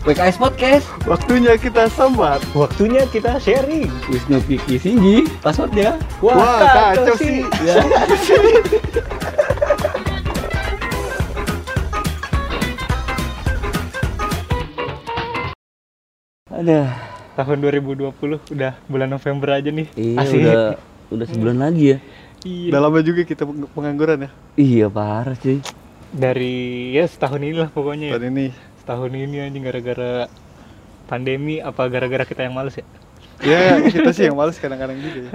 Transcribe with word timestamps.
WKS 0.00 0.40
Podcast. 0.40 0.88
Waktunya 1.04 1.54
kita 1.56 1.84
sambat. 1.88 2.40
Waktunya 2.52 3.04
kita 3.06 3.36
sharing. 3.36 3.92
Wisnu 4.08 4.40
Piki 4.42 4.76
Singgi. 4.76 5.28
Passwordnya. 5.38 6.00
Wah, 6.20 6.96
kacau 6.96 7.16
sih. 7.16 7.44
Ya. 7.60 7.84
Aduh. 16.50 16.88
Tahun 17.30 17.56
2020 17.56 18.10
udah 18.52 18.72
bulan 18.84 19.08
November 19.08 19.48
aja 19.54 19.70
nih. 19.70 19.86
Iya 19.94 20.18
Asik. 20.18 20.36
udah 20.36 20.60
udah 21.08 21.26
sebulan 21.26 21.56
lagi 21.56 21.84
ya. 21.86 21.98
Iya. 22.42 22.68
Udah 22.74 22.80
lama 22.82 22.98
juga 23.00 23.20
kita 23.24 23.42
peng- 23.46 23.70
pengangguran 23.70 24.26
ya. 24.26 24.30
Iya 24.58 24.86
parah 24.90 25.36
cuy. 25.38 25.62
Dari 26.10 26.54
ya 26.92 27.06
setahun 27.06 27.38
inilah 27.40 27.70
pokoknya. 27.70 28.12
ya. 28.12 28.18
Tahun 28.18 28.28
ini. 28.28 28.46
Setahun 28.90 29.14
ini 29.14 29.38
anjing 29.38 29.62
gara-gara 29.62 30.26
pandemi 31.06 31.62
apa 31.62 31.86
gara-gara 31.86 32.26
kita 32.26 32.42
yang 32.42 32.58
males 32.58 32.74
ya? 32.74 32.82
Ya 33.38 33.78
kita 33.86 34.10
sih 34.10 34.26
yang 34.26 34.34
males 34.34 34.58
kadang-kadang 34.58 34.98
juga 34.98 35.30
ya. 35.30 35.32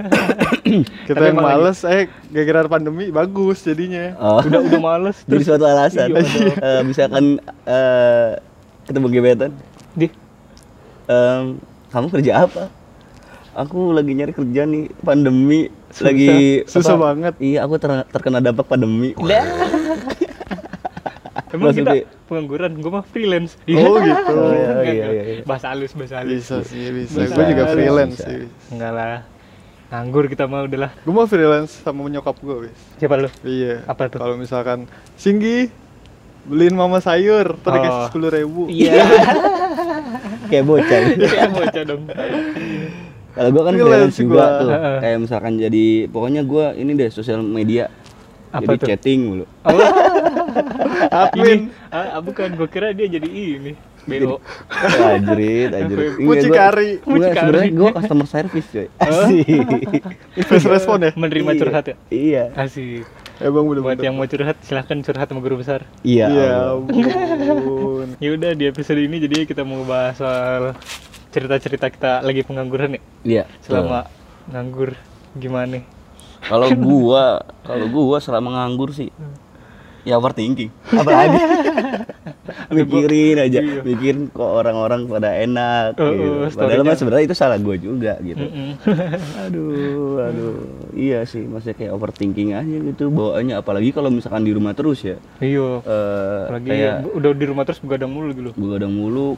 kita 1.08 1.16
Tapi 1.16 1.32
yang 1.32 1.40
males, 1.40 1.80
eh 1.88 2.04
gara-gara 2.28 2.68
pandemi 2.68 3.08
bagus 3.08 3.64
jadinya. 3.64 4.12
Oh. 4.20 4.44
Udah 4.44 4.60
udah 4.60 4.76
males 4.76 5.24
Jadi 5.24 5.40
terus 5.40 5.48
suatu 5.48 5.64
alasan. 5.64 6.12
Iya. 6.12 6.20
Eh, 6.68 6.82
misalkan 6.84 7.40
eh, 7.64 8.36
ketemu 8.84 9.06
gebetan, 9.08 9.50
di 9.96 10.12
Em, 11.08 11.56
kamu 11.96 12.12
kerja 12.12 12.44
apa? 12.44 12.68
Aku 13.56 13.96
lagi 13.96 14.12
nyari 14.12 14.36
kerja 14.36 14.68
nih, 14.68 14.92
pandemi 15.00 15.72
Susah. 15.88 16.04
lagi 16.12 16.28
Susah 16.68 16.92
apa? 17.00 17.04
banget. 17.08 17.34
Iya, 17.40 17.64
aku 17.64 17.80
ter- 17.80 18.04
terkena 18.12 18.44
dampak 18.44 18.68
pandemi. 18.68 19.16
Emang 21.56 21.72
kita 21.72 21.88
Maksudnya- 21.88 22.06
pengangguran, 22.26 22.70
gue 22.76 22.90
mah 22.92 23.04
freelance. 23.04 23.52
Oh, 23.66 23.96
gitu. 23.96 24.12
Oh, 24.36 24.52
iya, 24.52 24.70
iya, 24.84 24.92
iya, 25.08 25.22
iya. 25.32 25.42
Bahasa 25.42 25.72
halus, 25.72 25.90
bahasa 25.90 26.20
halus. 26.20 26.44
Bisa 26.44 26.56
sih, 26.62 26.84
bisa. 26.90 27.16
Bisa, 27.18 27.32
Gue 27.32 27.44
juga 27.48 27.64
freelance 27.66 28.14
bisa. 28.14 28.28
sih. 28.28 28.44
Enggak 28.68 28.92
lah. 28.92 29.16
Nganggur 29.86 30.26
kita 30.26 30.44
mah 30.44 30.62
udahlah. 30.62 30.90
Gue 30.98 31.12
mau 31.12 31.24
freelance 31.24 31.80
sama 31.80 32.04
nyokap 32.04 32.36
gue, 32.36 32.56
wis. 32.64 32.78
Siapa 32.96 33.16
lu? 33.16 33.30
Iya. 33.40 33.82
Apa 33.84 34.06
tuh? 34.06 34.18
Kalau 34.18 34.34
misalkan 34.34 34.84
Singgi 35.14 35.70
beliin 36.42 36.74
mama 36.74 36.98
sayur, 36.98 37.56
ntar 37.56 37.70
Oh. 37.70 37.74
dikasih 37.74 38.02
sepuluh 38.06 38.30
ribu. 38.30 38.62
Iya. 38.66 39.02
Kayak 40.46 40.64
bocah. 40.64 41.00
Kayak 41.16 41.50
bocah 41.52 41.82
dong. 41.84 42.02
Kalau 43.28 43.48
gua 43.50 43.62
kan 43.62 43.72
Freelance 43.74 43.86
freelance 43.86 44.16
juga 44.16 44.34
gua. 44.34 44.46
tuh. 44.56 44.70
Kayak 44.98 45.18
misalkan 45.20 45.52
jadi 45.56 45.84
pokoknya 46.08 46.42
gua 46.42 46.66
ini 46.72 46.90
deh 46.92 47.10
sosial 47.10 47.40
media. 47.40 47.92
Apa 48.56 48.64
jadi 48.66 48.78
tuh? 48.78 48.88
chatting 48.88 49.20
mulu. 49.22 49.44
Oh, 49.62 49.78
Admin. 51.22 51.68
ini. 51.68 51.88
Ah, 51.88 52.18
bukan, 52.18 52.48
gue 52.52 52.66
kira 52.66 52.90
dia 52.90 53.06
jadi 53.06 53.28
ini. 53.28 53.72
BO. 54.06 54.38
Anjrit. 54.70 55.74
Enggak, 55.74 55.98
gua- 56.14 56.30
Mucikari. 56.30 56.90
Enggak, 56.96 57.10
Mucikari. 57.10 57.42
sebenarnya 57.42 57.70
gua 57.74 57.90
customer 57.92 58.26
service, 58.28 58.68
coy. 58.70 58.86
Asik. 58.96 60.02
Fast 60.46 60.66
respon 60.68 60.98
ya? 61.00 61.10
Menerima 61.12 61.50
Iya. 61.50 61.58
curhat 61.58 61.84
ya? 61.84 61.96
Iya. 62.08 62.44
Asik. 62.54 63.02
Emang 63.36 63.66
Buat 63.66 63.82
bener-bener. 63.82 64.04
yang 64.04 64.14
mau 64.14 64.24
curhat, 64.24 64.56
silahkan 64.62 64.96
curhat 65.00 65.26
sama 65.26 65.40
guru 65.40 65.58
besar. 65.58 65.82
Iya. 66.00 66.26
Iya 66.28 66.46
Allah. 66.70 66.86
ampun. 67.50 68.06
Ya 68.22 68.30
udah 68.32 68.50
di 68.52 68.64
episode 68.64 68.96
ini 68.96 69.18
jadi 69.18 69.42
kita 69.44 69.60
mau 69.60 69.82
bahas 69.82 70.16
soal 70.16 70.72
cerita-cerita 71.28 71.90
kita 71.90 72.22
lagi 72.22 72.40
pengangguran 72.40 72.94
ya. 72.94 73.02
Iya. 73.22 73.42
Selama 73.60 74.06
nganggur 74.46 74.94
gimana 75.34 75.66
nih? 75.72 75.84
Kalau 76.46 76.68
gua, 76.72 77.24
kalau 77.60 77.86
gua 77.86 78.18
selama 78.18 78.54
nganggur 78.54 78.90
sih 78.90 79.10
ya 80.02 80.14
overthinking. 80.14 80.70
Apalagi 80.88 81.34
mikirin 82.68 83.36
aja, 83.40 83.58
Iya. 83.58 83.82
mikirin 83.82 84.28
kok 84.28 84.46
orang-orang 84.54 85.06
pada 85.06 85.34
enak 85.34 85.94
Oh, 85.96 86.06
gitu. 86.08 86.22
oh, 86.40 86.46
Padahal 86.48 86.82
mah 86.82 86.94
sebenarnya 86.94 87.24
itu 87.24 87.36
salah 87.36 87.58
gua 87.58 87.74
juga 87.76 88.14
gitu. 88.20 88.38
Mm-mm. 88.40 88.70
Aduh, 89.44 90.22
aduh. 90.22 90.54
Iya 90.92 91.22
sih, 91.24 91.42
maksudnya 91.42 91.76
kayak 91.76 91.92
overthinking 91.92 92.54
aja 92.54 92.76
gitu 92.82 93.10
bawaannya 93.10 93.54
apalagi 93.56 93.90
kalau 93.90 94.08
misalkan 94.08 94.42
di 94.42 94.52
rumah 94.52 94.72
terus 94.72 95.02
ya. 95.02 95.18
Iya. 95.38 95.82
Eh 95.82 96.42
Lagi 96.52 96.68
kayak 96.68 96.94
udah 97.12 97.30
di 97.32 97.44
rumah 97.44 97.62
terus 97.62 97.78
begadang 97.78 98.10
mulu 98.10 98.30
gitu. 98.30 98.50
begadang 98.54 98.92
mulu 98.92 99.34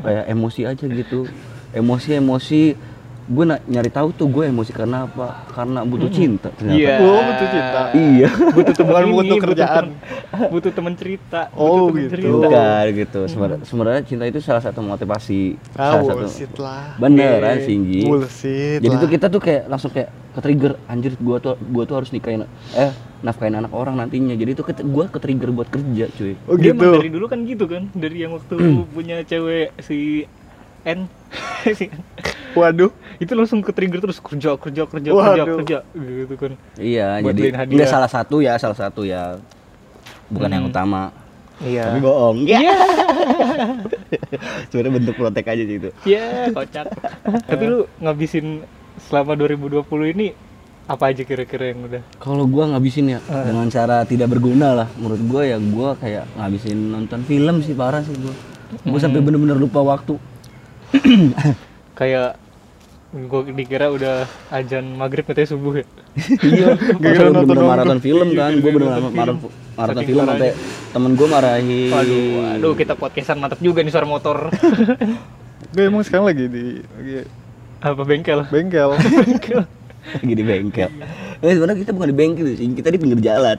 kayak 0.00 0.24
emosi 0.28 0.60
aja 0.64 0.84
gitu. 0.84 1.26
Emosi-emosi 1.72 2.76
gue 3.22 3.44
nyari 3.46 3.86
tahu 3.86 4.10
tuh 4.10 4.26
gue 4.26 4.50
emosi 4.50 4.74
karena 4.74 5.06
apa? 5.06 5.46
Karena 5.48 5.86
butuh 5.86 6.10
cinta 6.10 6.50
ternyata. 6.50 6.74
Iya. 6.76 6.94
Oh, 6.98 7.20
butuh 7.22 7.48
cinta. 7.48 7.80
Iya. 7.94 8.28
Butuh 8.50 8.74
teman 8.74 9.02
butuh 9.08 9.36
kerjaan. 9.38 9.84
temen- 9.94 10.50
butuh 10.50 10.72
teman 10.74 10.92
cerita. 10.98 11.40
Oh, 11.54 11.86
butuh 11.86 11.86
temen 11.86 12.02
gitu. 12.02 12.12
cerita. 12.12 12.34
Bukan 12.34 12.84
gitu. 12.92 13.20
Sebenarnya 13.26 13.58
sebenarnya 13.62 14.02
cinta 14.02 14.24
itu 14.26 14.38
salah 14.42 14.58
satu 14.58 14.82
motivasi. 14.82 15.54
Ah, 15.78 16.02
salah 16.02 16.26
satu. 16.26 16.58
lah. 16.58 16.98
Beneran 16.98 17.56
Iya. 17.56 17.64
Singgi. 17.64 18.00
Bullshit 18.02 18.78
Jadi 18.82 18.94
lah. 18.94 19.02
tuh 19.02 19.08
kita 19.08 19.26
tuh 19.30 19.40
kayak 19.40 19.62
langsung 19.70 19.90
kayak 19.90 20.10
ke 20.32 20.40
trigger 20.40 20.72
anjir 20.88 21.12
gua 21.20 21.36
tuh 21.38 21.54
gua 21.68 21.84
tuh 21.84 22.00
harus 22.00 22.08
nikahin 22.08 22.48
eh 22.72 22.90
nafkahin 23.22 23.54
anak 23.54 23.70
orang 23.70 23.94
nantinya. 23.94 24.34
Jadi 24.34 24.50
tuh 24.52 24.64
ke, 24.64 24.72
gua 24.82 25.06
ke 25.06 25.22
trigger 25.22 25.54
buat 25.54 25.70
kerja, 25.70 26.10
cuy. 26.10 26.34
Oh 26.50 26.58
Dia 26.58 26.74
emang 26.74 26.90
gitu. 26.90 26.98
dari 26.98 27.10
dulu 27.12 27.26
kan 27.30 27.38
gitu 27.46 27.64
kan. 27.70 27.86
Dari 27.92 28.16
yang 28.18 28.34
waktu 28.34 28.56
punya 28.90 29.22
cewek 29.22 29.78
si 29.78 30.26
N. 30.84 31.06
Waduh. 32.52 32.90
itu 33.16 33.32
langsung 33.32 33.62
ke 33.62 33.70
trigger 33.70 34.02
terus 34.02 34.18
kerja 34.18 34.56
kerja 34.56 34.82
kerja 34.84 35.10
kerja 35.10 35.10
Waduh. 35.14 35.56
kerja 35.62 35.78
gitu 35.94 36.34
kan. 36.36 36.52
Iya, 36.74 37.22
Buat 37.22 37.32
jadi 37.32 37.48
enggak 37.54 37.88
salah 37.88 38.10
satu 38.10 38.36
ya, 38.38 38.58
salah 38.58 38.74
satu 38.74 39.02
ya. 39.02 39.38
Bukan 40.26 40.48
yang 40.48 40.64
Hmm. 40.64 40.72
utama. 40.74 41.02
Iya. 41.60 41.86
Tapi 41.86 42.00
bohong. 42.00 42.38
Iya. 42.42 42.74
Sebenarnya 44.68 44.92
bentuk 44.92 45.14
protek 45.14 45.46
aja 45.46 45.62
sih 45.62 45.76
itu. 45.78 45.90
Ya, 46.02 46.50
kocak. 46.50 46.90
Tapi 47.46 47.64
lu 47.64 47.78
ngabisin 47.98 48.66
selama 49.00 49.32
2020 49.32 49.86
ini 50.10 50.26
apa 50.84 51.14
aja 51.14 51.22
kira-kira 51.22 51.70
yang 51.70 51.86
udah? 51.86 52.02
Kalau 52.18 52.44
gua 52.44 52.66
ngabisin 52.68 53.06
ya 53.08 53.18
Ah. 53.24 53.46
dengan 53.46 53.70
cara 53.70 54.02
tidak 54.02 54.28
berguna 54.28 54.74
lah. 54.74 54.88
Menurut 54.96 55.22
gua 55.24 55.42
ya 55.46 55.56
gua 55.56 55.94
kayak 55.94 56.26
ngabisin 56.34 56.90
nonton 56.90 57.22
film 57.22 57.62
sih 57.62 57.72
parah 57.72 58.02
sih 58.02 58.12
gua. 58.14 58.34
Gua 58.82 58.92
Hmm. 58.92 59.00
sampai 59.00 59.20
bener-bener 59.20 59.54
lupa 59.54 59.78
waktu. 59.78 60.18
Kayak 61.98 62.36
gue 63.12 63.40
dikira 63.52 63.86
udah 63.88 64.24
ajan 64.48 64.96
maghrib 64.96 65.20
katanya 65.22 65.48
subuh 65.50 65.76
ya 65.76 65.84
iya, 66.42 66.68
nonton 66.72 67.04
bener-bener 67.28 67.44
dongeng. 67.54 67.68
maraton 67.68 67.98
film 68.00 68.26
Iya, 68.26 68.38
kan. 68.38 68.52
Gua 68.56 68.70
bener 68.70 68.88
maraton 68.88 69.12
film. 69.12 69.36
maraton 69.72 70.02
film 70.02 70.22
sampai 70.22 70.50
temen 70.88 71.10
gua 71.12 71.28
marahin. 71.30 71.88
waduh 71.88 72.24
waduh 72.38 72.72
kita 72.72 72.92
podcastan 72.94 73.36
mantap 73.36 73.60
juga 73.60 73.80
nih 73.80 73.92
suara 73.92 74.04
motor 74.04 74.48
Gue 75.72 75.84
emang 75.86 76.02
sekarang 76.02 76.26
lagi 76.26 76.44
di 76.46 76.64
lagi 76.82 77.12
apa 77.80 78.02
bengkel 78.02 78.44
bengkel. 78.46 78.92
bengkel 79.20 79.60
lagi 80.12 80.34
di 80.34 80.42
bengkel. 80.42 80.90
Eh 81.38 81.52
sebenarnya 81.52 81.80
kita 81.80 81.92
bukan 81.92 82.08
di 82.08 82.16
bengkel 82.16 82.46
sih, 82.50 82.66
kita 82.70 82.88
di 82.88 82.98
pinggir 82.98 83.20
jalan. 83.22 83.56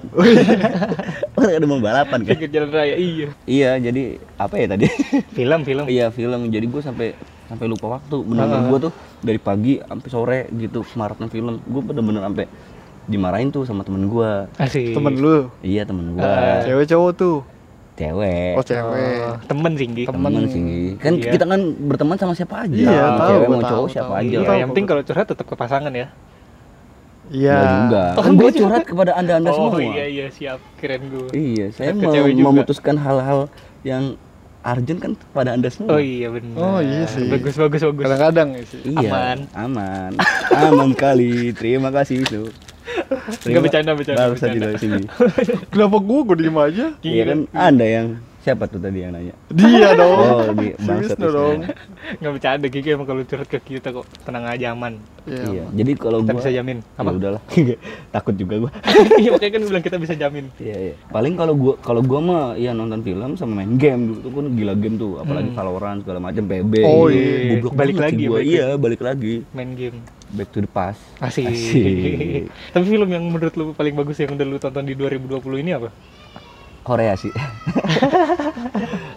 Orang 1.43 1.53
ada 1.53 1.65
mau 1.65 1.77
balapan 1.77 2.19
kan? 2.19 2.29
pinggir 2.29 2.49
jalan 2.49 2.69
raya 2.71 2.95
iya 2.95 3.27
Iya, 3.43 3.69
jadi 3.81 4.03
apa 4.35 4.55
ya 4.55 4.67
tadi? 4.69 4.85
film 5.31 5.59
film 5.61 5.85
iya 5.85 6.07
film. 6.09 6.47
Jadi 6.47 6.65
gue 6.65 6.81
sampai 6.81 7.07
sampai 7.45 7.65
lupa 7.65 7.85
waktu. 7.93 8.15
Bener-bener 8.17 8.57
Ah. 8.57 8.69
gue 8.69 8.79
tuh 8.81 8.91
dari 9.19 9.37
pagi 9.37 9.73
sampai 9.77 10.07
sore 10.07 10.39
gitu 10.53 10.87
maraton 10.93 11.27
film. 11.27 11.59
Gue 11.61 11.81
bener-bener 11.81 12.23
sampai 12.23 12.45
dimarahin 13.05 13.49
tuh 13.49 13.63
sama 13.63 13.83
temen 13.83 14.07
gue. 14.07 14.31
Temen 14.63 15.13
lu. 15.13 15.51
Iya 15.59 15.83
temen 15.83 16.15
gue. 16.15 16.23
Ah. 16.23 16.63
Cewek 16.63 16.87
cowok 16.87 17.11
tuh. 17.13 17.37
Cewek. 17.93 18.57
Oh, 18.57 18.63
cewek. 18.63 19.21
Oh, 19.21 19.37
temen 19.45 19.71
tinggi 19.75 20.03
Temen. 20.03 20.17
Temen 20.25 20.43
sih. 20.47 20.61
Kan 20.97 21.13
Iya. 21.15 21.29
kita 21.29 21.45
kan 21.45 21.61
berteman 21.83 22.17
sama 22.17 22.33
siapa 22.33 22.65
aja. 22.65 22.73
Iya, 22.73 22.89
Mau 22.89 23.13
tahu, 23.13 23.29
cewek 23.29 23.43
gua 23.43 23.51
mau 23.51 23.59
tahu, 23.59 23.69
cowok 23.69 23.77
tahu. 23.77 23.93
siapa 23.93 24.13
aja. 24.15 24.25
iya, 24.31 24.39
tahu, 24.41 24.55
yang 24.55 24.69
penting 24.71 24.83
gua. 24.83 24.91
kalau 24.91 25.01
curhat 25.03 25.27
tetap 25.27 25.45
ke 25.45 25.55
pasangan 25.55 25.93
ya 25.93 26.07
Iya. 27.25 27.55
Nggak 27.55 27.71
juga. 27.79 28.03
Oh, 28.11 28.21
kan 28.21 28.31
gue 28.31 28.41
nggak 28.43 28.55
curhat 28.57 28.83
kepada 28.83 29.11
anda-anda 29.13 29.49
oh 29.49 29.71
semua. 29.71 29.79
iya 29.79 30.05
iya 30.05 30.25
siap 30.27 30.59
keren 30.75 31.01
gue 31.07 31.27
Iya, 31.31 31.65
saya 31.71 31.91
Ke 31.91 32.03
mau 32.03 32.51
memutuskan 32.51 32.95
hal-hal 32.95 33.47
yang 33.81 34.19
urgent 34.61 34.99
kan 34.99 35.11
pada 35.31 35.51
anda 35.51 35.67
semua. 35.67 35.95
oh 35.95 36.01
iya 36.01 36.27
benar 36.27 36.55
Oh, 36.55 36.79
iya 36.79 37.03
sih. 37.05 37.27
bagus 37.27 37.55
bagus 37.55 37.81
bagus 37.81 38.03
Kadang-kadang 38.03 38.47
ya 38.53 38.63
sih. 38.65 38.79
Iya, 38.85 39.09
Aman. 39.09 39.37
aman, 39.53 40.11
aman 40.51 40.91
kali. 40.93 41.51
Terima 41.51 41.89
kasih 41.89 42.23
itu. 42.23 42.51
Nggak 43.43 43.61
bercanda, 43.61 43.91
bercanda, 43.93 44.19
Barusan 44.21 44.47
bercanda. 44.49 44.67
di 44.69 44.79
sini. 44.79 45.01
Kenapa 45.71 45.97
gua 45.97 46.19
gua 46.23 46.35
diem 46.35 46.57
aja? 46.57 46.85
Iya 46.99 47.23
kan, 47.25 47.39
anda 47.51 47.85
yang 47.85 48.07
siapa 48.43 48.67
tuh 48.67 48.75
tadi 48.77 48.99
yang 48.99 49.15
nanya? 49.15 49.31
Dia 49.49 49.95
dong. 49.95 50.19
Oh, 50.19 50.51
di 50.51 50.75
Wisnu 50.75 51.27
dong. 51.27 51.57
nggak 52.19 52.31
bercanda 52.35 52.67
Gigi 52.67 52.89
emang 52.91 53.07
kalau 53.07 53.23
curhat 53.23 53.47
ke 53.47 53.57
kita 53.57 53.89
kok 53.89 54.03
tenang 54.21 54.43
aja 54.45 54.75
aman 54.75 54.99
Iya. 55.23 55.47
Iya, 55.47 55.63
jadi 55.71 55.91
kalau 55.95 56.19
kita 56.19 56.35
gua 56.35 56.39
bisa 56.43 56.51
jamin 56.51 56.77
Ya 56.83 56.99
apa 56.99 57.11
udahlah. 57.15 57.41
Takut 58.15 58.35
juga 58.35 58.55
gua. 58.59 58.71
iya 59.23 59.29
makanya 59.31 59.51
kan 59.55 59.61
bilang 59.63 59.83
kita 59.83 59.95
bisa 59.95 60.13
jamin 60.13 60.45
Iya, 60.59 60.75
iya. 60.77 60.93
Paling 61.07 61.33
kalau 61.33 61.55
gua 61.55 61.73
kalau 61.79 62.03
gua 62.03 62.19
mah 62.19 62.43
ya 62.53 62.75
nonton 62.75 62.99
film 62.99 63.39
sama 63.39 63.63
main 63.63 63.79
game 63.79 64.11
dulu 64.11 64.19
tuh 64.19 64.31
kan 64.35 64.45
gila 64.51 64.73
game 64.75 64.95
tuh, 64.99 65.23
apalagi 65.23 65.49
Valorant 65.55 66.03
segala 66.03 66.19
macam 66.19 66.43
PB. 66.43 66.73
Oh, 66.83 67.07
iya. 67.07 67.55
Goblok 67.55 67.73
Balik 67.73 67.95
banget 67.95 68.03
lagi, 68.11 68.23
gua. 68.27 68.35
balik 68.35 68.51
Iya, 68.51 68.67
balik 68.75 69.01
lagi. 69.01 69.33
main 69.49 69.71
game 69.73 69.97
Back 70.29 70.49
to 70.49 70.59
the 70.59 70.67
past. 70.67 70.99
asik. 71.23 71.47
Asik. 71.47 72.51
tapi 72.75 72.83
film 72.83 73.07
yang 73.07 73.23
menurut 73.23 73.53
lu 73.55 73.71
paling 73.71 73.95
bagus 73.95 74.19
yang 74.19 74.35
udah 74.35 74.43
lu 74.43 74.57
tonton 74.57 74.83
di 74.83 74.91
2020 74.91 75.39
ini 75.61 75.71
apa 75.71 75.87
Korea 76.83 77.15
sih. 77.15 77.31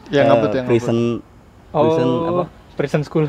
Yang 0.09 0.23
Eh, 0.23 0.29
ngabut 0.29 0.51
yang 0.51 0.65
ngabut. 0.65 0.71
Prison 0.71 0.99
Prison 1.69 2.09
apa? 2.25 2.45
Prison 2.77 3.01
School, 3.03 3.27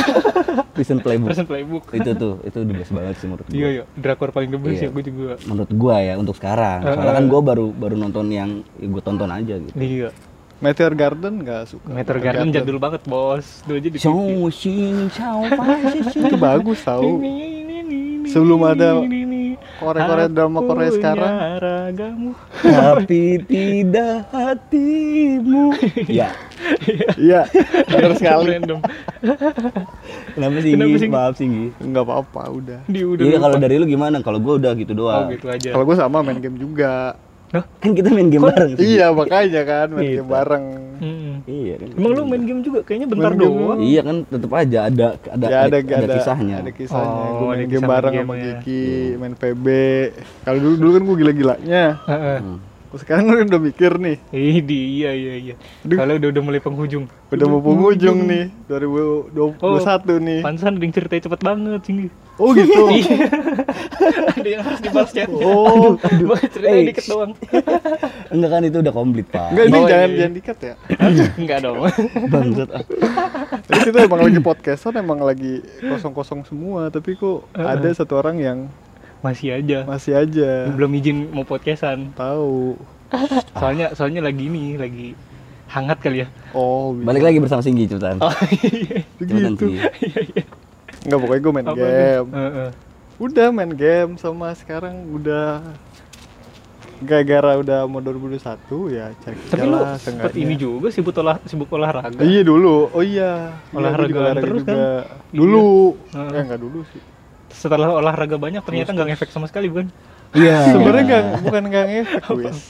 Prison 0.74 0.98
Playbook. 0.98 1.30
Prison 1.30 1.46
Playbook. 1.46 1.86
itu 1.94 2.10
tuh, 2.12 2.42
itu 2.42 2.58
the 2.60 2.74
best 2.74 2.90
banget 2.90 3.14
sih 3.14 3.30
menurut 3.30 3.46
gua. 3.46 3.54
Iya, 3.54 3.68
iya, 3.70 3.84
drakor 3.94 4.28
paling 4.28 4.50
the 4.50 4.58
best 4.58 4.74
Iya. 4.76 4.82
ya 4.82 4.90
gue 4.90 5.02
juga. 5.06 5.34
Menurut 5.46 5.70
gua 5.72 5.96
ya 5.98 6.14
untuk 6.18 6.34
sekarang. 6.34 6.82
Soalnya 6.82 7.14
kan 7.14 7.26
gua 7.26 7.40
baru 7.40 7.70
baru 7.70 7.94
nonton 7.96 8.26
yang 8.28 8.50
ya 8.74 8.86
gua 8.86 8.98
tonton 9.00 9.30
aja 9.30 9.54
gitu. 9.56 9.70
Iya. 9.72 10.10
Meteor 10.58 10.94
Garden 10.94 11.42
nggak 11.42 11.62
suka. 11.68 11.86
Meteor 11.88 12.18
Garden 12.18 12.50
jadul 12.50 12.78
banget, 12.78 13.02
Bos. 13.04 13.62
Dulu 13.62 13.78
aja 13.78 13.88
di. 13.88 13.98
Itu 16.20 16.36
bagus 16.36 16.82
tahu. 16.82 17.22
Sebelum 18.24 18.60
ada 18.64 18.98
Korea-Korea 19.82 20.28
drama 20.28 20.58
Korea 20.60 20.90
sekarang. 20.90 21.32
ragamu. 21.58 22.30
Tapi 22.58 23.22
tidak 23.42 24.30
hatimu. 24.30 25.74
ya, 26.20 26.30
Iya, 27.18 27.42
benar 27.86 28.12
sekali. 28.14 28.54
Random. 28.54 28.78
kenapa 30.32 30.56
sih? 30.60 30.70
Kenapa 30.72 30.96
sih? 30.96 31.08
Maaf 31.10 31.34
sih. 31.34 31.48
Enggak 31.76 32.02
apa-apa, 32.06 32.42
udah. 32.48 32.80
Di 32.86 33.02
udah 33.02 33.22
Iya 33.24 33.38
kalau 33.38 33.56
dari 33.58 33.74
lu 33.76 33.86
gimana? 33.86 34.22
Kalau 34.22 34.38
gua 34.38 34.56
udah 34.56 34.72
gitu 34.74 34.92
Oh, 34.94 34.98
doang. 35.10 35.26
gitu 35.30 35.46
aja. 35.46 35.70
Kalau 35.74 35.84
gue 35.84 35.96
sama 35.96 36.22
main 36.22 36.38
game 36.38 36.56
juga. 36.56 37.18
Kan 37.52 37.90
kita 37.92 38.08
main 38.08 38.28
game 38.32 38.48
bareng 38.48 38.70
sih. 38.74 38.96
Iya, 38.96 39.12
makanya 39.12 39.62
kan 39.68 39.86
main 39.92 40.04
Gitu. 40.08 40.16
game 40.24 40.30
bareng. 40.32 40.64
Mm-mm. 41.02 41.34
Iya 41.50 41.74
kan. 41.82 41.88
Emang 41.98 42.12
lu 42.14 42.22
main 42.24 42.42
game 42.46 42.60
juga 42.62 42.78
kayaknya 42.86 43.08
bentar 43.10 43.30
Main 43.34 43.42
doang. 43.42 43.78
Iya 43.82 44.00
kan 44.06 44.16
tetap 44.24 44.50
aja 44.54 44.78
ada 44.86 45.06
ada 45.26 45.46
ya 45.50 45.58
ada, 45.66 45.76
ada, 45.82 46.14
kisahnya. 46.14 46.56
Ada 46.62 46.72
kisahnya. 46.72 47.22
Oh, 47.26 47.30
gue 47.34 47.46
ada 47.50 47.58
main 47.58 47.66
kisah 47.66 47.74
game 47.74 47.90
bareng 47.90 48.14
sama 48.14 48.32
game-nya. 48.32 48.54
Kiki, 48.62 48.84
main 49.18 49.34
PB. 49.34 49.66
Kalau 50.46 50.58
dulu 50.62 50.74
dulu 50.78 50.90
kan 50.94 51.02
gue 51.02 51.16
gila-gilanya. 51.18 51.84
Heeh. 52.06 52.38
Hmm. 52.40 52.58
Sekarang 52.92 53.24
gue 53.24 53.48
udah 53.48 53.56
mikir 53.56 53.96
nih, 53.96 54.20
Ih, 54.36 54.60
iya 54.68 55.16
iya 55.16 55.34
iya. 55.40 55.54
Kalau 55.80 56.12
udah 56.12 56.28
udah 56.28 56.42
mulai 56.44 56.60
penghujung. 56.60 57.08
udah 57.32 57.46
mau 57.48 57.64
penghujung 57.64 58.28
nih 58.28 58.52
2021 58.68 60.20
nih. 60.20 60.40
Pantesan 60.44 60.76
ada 60.76 60.84
yang 60.84 60.92
ceritanya 60.92 61.22
cepet 61.24 61.40
banget 61.40 61.80
sih. 61.88 62.12
Oh 62.42 62.50
gitu. 62.52 62.82
Iya. 62.90 63.22
ada 64.34 64.48
yang 64.48 64.62
harus 64.62 64.80
dibalas 64.80 65.10
chatnya. 65.10 65.38
Oh, 65.38 65.94
Gua 65.94 66.34
ceritanya 66.42 66.74
Eh, 66.74 66.86
dikit 66.90 67.06
doang. 67.06 67.32
Enggak 68.34 68.50
kan 68.50 68.62
itu 68.62 68.76
udah 68.78 68.92
komplit, 68.92 69.26
Pak. 69.28 69.48
enggak 69.48 69.64
ini 69.64 69.76
Oh, 69.76 69.86
jangan 69.86 70.08
iya. 70.08 70.18
jangan 70.18 70.34
dikat 70.34 70.58
ya. 70.58 70.74
Enggak 71.40 71.58
dong. 71.60 71.76
Bangsat. 72.26 72.68
Jadi 73.62 73.80
kita 73.86 73.98
emang 74.02 74.20
lagi 74.22 74.40
podcastan 74.40 74.94
emang 74.96 75.20
lagi 75.20 75.52
kosong-kosong 75.80 76.42
semua, 76.42 76.88
tapi 76.88 77.14
kok 77.14 77.46
ada 77.52 77.88
satu 77.92 78.18
orang 78.18 78.36
yang 78.36 78.58
Masih 79.20 79.54
aja. 79.54 79.86
masih 79.86 80.18
aja 80.18 80.66
Belum 80.68 80.90
izin 80.92 81.30
mau 81.30 81.46
podcastan. 81.46 82.10
tahu. 82.12 82.74
Soalnya 83.54 83.94
soalnya 83.94 84.18
lagi 84.20 84.50
ini 84.50 84.74
lagi 84.74 85.14
hangat 85.68 86.00
kali 86.00 86.20
ya. 86.20 86.28
Oh, 86.50 86.90
bisa. 86.90 87.06
Balik 87.06 87.22
lagi 87.22 87.38
bersama 87.38 87.62
Singgi 87.62 87.86
cepetan. 87.86 88.18
Oh 88.18 88.34
iya. 88.58 89.06
Cepetan 89.14 89.52
gitu. 89.52 89.66
Singgi. 89.70 90.42
Enggak 91.02 91.18
pokoknya 91.18 91.40
gue 91.42 91.52
main 91.52 91.66
Apa 91.66 91.78
game. 91.78 92.28
Heeh. 92.30 92.70
Udah 93.18 93.48
main 93.54 93.72
game 93.74 94.12
sama 94.18 94.50
sekarang 94.58 94.94
udah 95.10 95.62
gara-gara 97.02 97.58
udah 97.58 97.80
mau 97.90 97.98
2021 97.98 98.38
ya 98.94 99.10
cari 99.18 99.34
Tapi 99.50 99.66
lu 99.66 99.78
sempet 99.98 100.32
ini 100.38 100.54
juga 100.54 100.88
sibuk 100.94 101.14
olah 101.18 101.36
sibuk 101.50 101.66
olahraga. 101.74 102.22
Iya 102.22 102.46
dulu. 102.46 102.90
Oh 102.94 103.02
iya. 103.02 103.50
Iya, 103.58 103.74
Olahraga 103.74 104.18
olahraga 104.22 104.42
terus 104.42 104.62
juga. 104.62 104.72
kan? 104.72 104.78
Dulu. 105.34 105.66
Heeh. 106.14 106.30
Ya 106.30 106.40
enggak 106.46 106.60
dulu 106.62 106.78
sih. 106.94 107.02
Setelah 107.52 107.88
olahraga 107.98 108.36
banyak 108.38 108.62
ternyata 108.62 108.90
nggak 108.94 109.08
ngefek 109.14 109.30
sama 109.34 109.46
sekali 109.50 109.66
bukan? 109.66 109.90
Iya. 110.32 110.58
Sebenarnya 110.72 111.02
enggak 111.02 111.24
bukan 111.42 111.62
enggak 111.66 111.86
ngefek, 111.90 112.24
wis. 112.38 112.60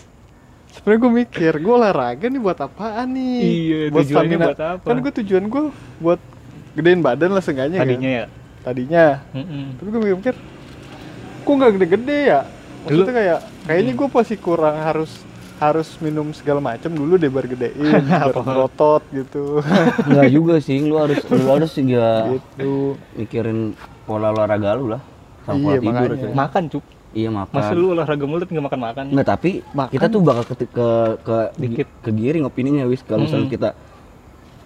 Sebenarnya 0.72 1.00
gue 1.04 1.12
mikir, 1.12 1.52
gue 1.60 1.74
olahraga 1.76 2.26
nih 2.32 2.40
buat 2.40 2.56
apaan 2.56 3.08
nih? 3.12 3.40
Iya, 3.44 3.78
tujuannya 3.92 4.36
buat 4.40 4.62
apa? 4.64 4.86
Kan 4.88 4.96
gue 5.04 5.12
tujuan 5.20 5.44
gue 5.52 5.64
buat 6.00 6.20
gedein 6.72 7.00
badan 7.00 7.30
lah 7.30 7.40
seenggaknya 7.40 7.78
Tadinya 7.78 8.00
kan. 8.06 8.18
ya. 8.18 8.26
Tadinya. 8.62 9.04
Mm-mm. 9.32 9.64
Tapi 9.74 9.88
gue 9.88 10.14
mikir, 10.14 10.34
kok 11.40 11.52
nggak 11.52 11.72
gede-gede 11.74 12.18
ya? 12.28 12.40
Maksudnya 12.82 13.04
Lu- 13.04 13.14
kayak, 13.14 13.38
kayaknya 13.64 13.92
gue 13.94 14.08
pasti 14.08 14.34
kurang 14.36 14.76
harus 14.76 15.12
harus 15.56 15.94
minum 15.98 16.26
segala 16.32 16.58
macam 16.58 16.90
dulu 16.90 17.14
deh 17.14 17.28
biar 17.28 17.46
gedein, 17.46 18.02
berotot 18.42 19.02
gitu. 19.08 19.62
Enggak 20.06 20.28
juga 20.28 20.54
sih, 20.58 20.78
lu 20.80 20.96
harus 20.96 21.22
lu 21.24 21.46
harus 21.46 21.70
juga 21.72 22.34
gitu. 22.34 22.98
mikirin 23.14 23.78
pola 24.02 24.30
olahraga 24.30 24.74
lu 24.74 24.90
lah. 24.90 25.02
Sama 25.42 25.58
pola 25.60 25.70
Iya, 25.72 25.80
tidur 25.80 26.10
makanya. 26.10 26.34
Makan 26.34 26.62
cuk. 26.68 26.84
Iya 27.12 27.28
makan. 27.28 27.52
Masa 27.52 27.72
lu 27.72 27.86
olahraga 27.92 28.24
mulut 28.24 28.48
nggak 28.48 28.64
makan 28.64 28.80
makan? 28.80 29.04
Enggak, 29.10 29.28
tapi 29.28 29.50
Makan. 29.68 29.92
kita 29.92 30.06
tuh 30.08 30.20
bakal 30.20 30.44
ke 30.44 30.54
ke 30.64 30.88
ke 31.20 31.36
Dikit. 31.54 31.86
kegiring 32.00 32.42
opininya 32.42 32.82
wis 32.84 33.02
kalau 33.02 33.22
misalnya 33.22 33.46
kita 33.46 33.68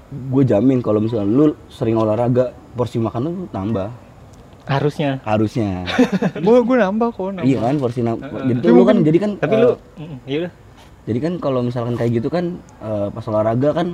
gue 0.09 0.43
jamin 0.43 0.79
kalau 0.79 0.99
misalnya 0.99 1.27
lu 1.27 1.45
sering 1.67 1.95
olahraga 1.95 2.45
porsi 2.73 2.97
makan 2.97 3.21
lu 3.23 3.33
tambah 3.49 3.91
Harusnya. 4.65 5.23
harusnya 5.23 5.87
Gue 6.45 6.59
gue 6.61 6.77
nambah 6.77 7.09
kok 7.09 7.31
nambah. 7.33 7.45
iya 7.45 7.59
kan 7.61 7.75
porsi 7.77 8.01
nam- 8.01 8.19
Heeh. 8.19 8.55
jadi 8.57 8.67
lu 8.69 8.83
kan 8.83 8.97
jadi 9.01 9.19
kan 9.21 9.31
Tapi 9.37 9.55
eh, 9.55 9.61
lu, 9.61 9.71
mm, 9.97 10.17
ya 10.25 10.37
udah. 10.41 10.53
jadi 11.05 11.19
kan 11.21 11.33
kalau 11.37 11.61
misalkan 11.61 11.95
kayak 11.95 12.13
gitu 12.17 12.29
kan 12.29 12.45
eh, 12.81 13.09
pas 13.09 13.23
olahraga 13.25 13.71
kan 13.73 13.89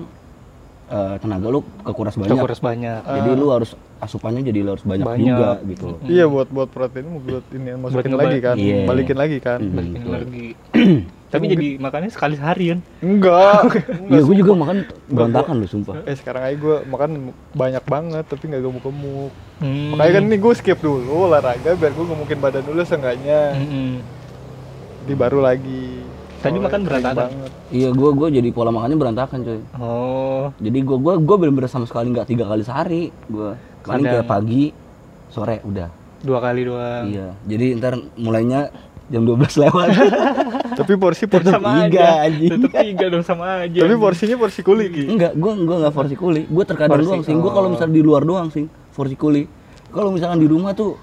eh, 0.88 1.14
tenaga 1.18 1.46
lu 1.46 1.60
kekuras 1.82 2.14
banyak 2.14 2.32
Kekuras 2.34 2.60
banyak. 2.60 3.00
jadi 3.04 3.30
lu 3.32 3.46
harus 3.48 3.72
asupannya 3.98 4.42
jadi 4.42 4.58
lu 4.60 4.70
harus 4.70 4.82
banyak, 4.82 5.04
Banyak. 5.06 5.26
juga 5.26 5.50
gitu 5.66 5.88
Mm. 5.94 6.08
Iya 6.08 6.24
buat 6.26 6.48
buat 6.48 6.68
protein 6.68 7.06
mau 7.06 7.20
buat 7.20 7.44
ini 7.50 7.70
masukin 7.74 8.10
ngebal- 8.10 8.26
lagi 8.26 8.38
kan, 8.38 8.56
Iya. 8.56 8.78
balikin 8.82 9.16
lagi 9.16 9.36
kan. 9.38 9.58
Mm. 9.58 9.72
Balikin 9.72 10.08
lagi. 10.10 10.46
Tapi 11.32 11.44
jadi 11.48 11.66
makannya 11.80 12.12
sekali 12.12 12.36
sehari 12.36 12.76
kan? 12.76 12.80
Enggak. 13.08 13.80
iya 14.12 14.20
gue 14.20 14.36
juga 14.36 14.52
makan 14.52 14.76
berantakan 15.08 15.54
lu 15.56 15.66
sumpah 15.66 16.04
Eh 16.04 16.12
sekarang 16.12 16.44
aja 16.44 16.56
gue 16.60 16.76
makan 16.84 17.10
banyak 17.56 17.84
banget 17.88 18.24
tapi 18.28 18.52
nggak 18.52 18.60
gemuk-gemuk. 18.60 19.32
Hmm. 19.64 19.96
Makanya 19.96 20.12
kan 20.12 20.24
nih 20.28 20.38
gue 20.38 20.52
skip 20.52 20.78
dulu 20.78 21.32
olahraga 21.32 21.72
biar 21.72 21.92
gue 21.96 22.04
gemukin 22.04 22.38
badan 22.38 22.64
dulu 22.68 22.84
seenggaknya. 22.84 23.56
Mm-mm. 23.56 24.04
Di 25.08 25.14
baru 25.16 25.40
lagi. 25.40 26.04
Tadi 26.42 26.58
makan 26.58 26.80
berantakan? 26.82 27.30
banget. 27.30 27.52
iya 27.70 27.88
gue 27.94 28.10
gue 28.18 28.28
jadi 28.34 28.48
pola 28.50 28.74
makannya 28.74 28.98
berantakan 28.98 29.38
coy 29.46 29.62
Oh, 29.78 30.50
jadi 30.58 30.78
gue 30.82 30.96
gue 30.98 31.14
gue 31.22 31.36
bener-bener 31.38 31.70
sama 31.70 31.86
sekali 31.86 32.10
nggak 32.10 32.26
tiga 32.26 32.50
kali 32.50 32.66
sehari 32.66 33.14
gue 33.30 33.54
paling 33.86 34.02
kayak 34.02 34.26
pagi 34.26 34.74
sore 35.30 35.62
udah 35.62 35.86
dua 36.22 36.38
kali 36.38 36.66
doang. 36.66 37.04
iya 37.06 37.34
jadi 37.46 37.78
ntar 37.78 37.94
mulainya 38.18 38.74
jam 39.12 39.22
12 39.22 39.62
lewat 39.62 39.88
Tapi 40.72 40.96
porsi 40.96 41.28
porsi 41.28 41.52
Sama 41.52 41.84
Tiga, 41.84 42.24
aja. 42.24 42.32
anjing. 42.32 42.50
Tetep 42.56 42.72
tiga 42.72 43.04
dong 43.06 43.20
sama 43.20 43.60
aja. 43.60 43.78
tapi 43.78 43.94
porsinya 43.94 44.36
porsi 44.40 44.60
kuli 44.64 44.88
Ki. 44.88 45.04
enggak 45.06 45.36
gue 45.36 45.52
gue 45.62 45.76
nggak 45.78 45.92
porsi 45.92 46.14
kuli 46.16 46.42
gue 46.48 46.64
terkadang 46.64 46.96
Porsi, 46.96 47.06
doang 47.06 47.22
sih 47.22 47.34
kalau 47.36 47.68
oh. 47.68 47.72
misalnya 47.76 47.92
di 47.92 48.02
luar 48.02 48.22
doang 48.24 48.48
sih 48.48 48.64
porsi 48.90 49.12
kuli 49.14 49.44
kalau 49.88 50.08
misalkan 50.08 50.40
di 50.40 50.48
rumah 50.48 50.72
tuh 50.72 50.96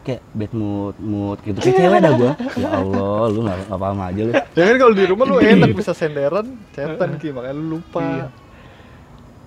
kayak 0.00 0.24
bad 0.32 0.52
mood 0.56 0.96
mood 0.96 1.36
gitu 1.44 1.60
kayak 1.60 1.76
cewek 1.76 1.98
dah 2.00 2.12
gue 2.16 2.32
ya 2.56 2.68
Allah 2.72 3.28
lu 3.28 3.44
nggak 3.44 3.56
nggak 3.68 3.76
paham 3.78 3.98
aja 4.00 4.20
lu 4.24 4.32
Ya 4.32 4.62
kan 4.64 4.76
kalau 4.80 4.94
di 4.96 5.04
rumah 5.04 5.24
lu 5.28 5.36
enak 5.44 5.70
bisa 5.70 5.92
senderan, 5.92 6.46
cetan 6.72 7.10
Ki, 7.20 7.28
makanya 7.28 7.54
lu 7.54 7.76
lupa. 7.76 8.00
Iya. 8.00 8.26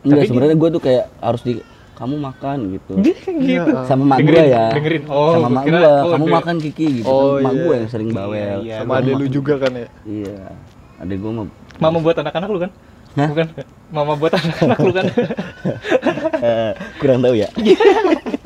enggak 0.02 0.22
Tapi 0.22 0.30
sebenarnya 0.30 0.56
gue 0.56 0.70
tuh 0.70 0.82
kayak 0.82 1.06
harus 1.18 1.42
di 1.42 1.54
kamu 2.02 2.16
makan 2.18 2.58
gitu 2.74 2.94
gitu. 2.98 3.30
Iya. 3.30 3.86
sama 3.86 4.04
mak 4.10 4.20
gue 4.26 4.42
ya 4.44 4.74
dengerin. 4.74 5.04
Oh, 5.06 5.38
sama 5.38 5.50
mak 5.52 5.64
gue 5.64 5.78
kode. 5.78 6.12
kamu 6.12 6.26
makan 6.34 6.56
kiki 6.58 6.88
gitu 6.98 7.06
Oh, 7.06 7.38
mak 7.38 7.54
iya. 7.54 7.62
gue 7.62 7.76
yang 7.78 7.90
sering 7.90 8.10
bawel 8.10 8.58
Iya, 8.66 8.76
Sama 8.82 8.94
adek 8.98 9.14
lu 9.16 9.26
juga 9.30 9.54
kan 9.62 9.72
ya. 9.72 9.88
iya 10.04 10.38
adek 10.98 11.18
gue 11.18 11.32
mah 11.32 11.46
Mama 11.78 11.98
buat 11.98 12.14
anak-anak 12.16 12.50
lu 12.50 12.60
kan? 12.60 12.72
Hah? 13.12 13.28
Bukan. 13.28 13.48
Mama 13.90 14.14
buat 14.14 14.32
anak-anak 14.32 14.78
lu 14.80 14.92
kan? 14.92 15.06
Eh, 16.42 16.72
kurang 16.98 17.22
tahu 17.22 17.38
ya 17.38 17.50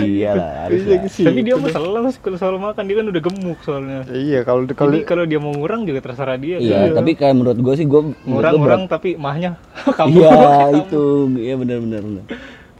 iya 0.00 0.30
lah 0.32 0.50
harus 0.64 0.82
lah. 0.82 1.00
sih. 1.06 1.24
Tapi 1.24 1.40
dia 1.40 1.54
mah 1.54 1.68
selalu 1.68 1.98
kalau 2.16 2.36
soal 2.36 2.56
makan 2.56 2.84
dia 2.84 2.96
kan 2.96 3.06
udah 3.06 3.22
gemuk 3.22 3.58
soalnya. 3.60 4.00
Iya, 4.06 4.40
kalau 4.42 4.60
kalau 4.70 4.90
Jadi 4.92 5.04
kalau 5.04 5.24
dia 5.24 5.38
mau 5.38 5.50
ngurang 5.50 5.82
juga 5.82 6.00
terserah 6.00 6.36
dia. 6.36 6.56
iya 6.56 6.88
kan? 6.88 6.98
tapi 6.98 7.10
kayak 7.12 7.34
menurut 7.34 7.58
gue 7.58 7.74
sih 7.74 7.84
gue 7.84 8.00
ngurang-ngurang 8.24 8.82
tapi 8.86 9.14
mahnya 9.14 9.58
kamu. 9.98 10.14
iya 10.16 10.32
itu 10.78 11.02
iya 11.36 11.54
benar 11.54 11.78
benar 11.78 12.02
benar 12.02 12.24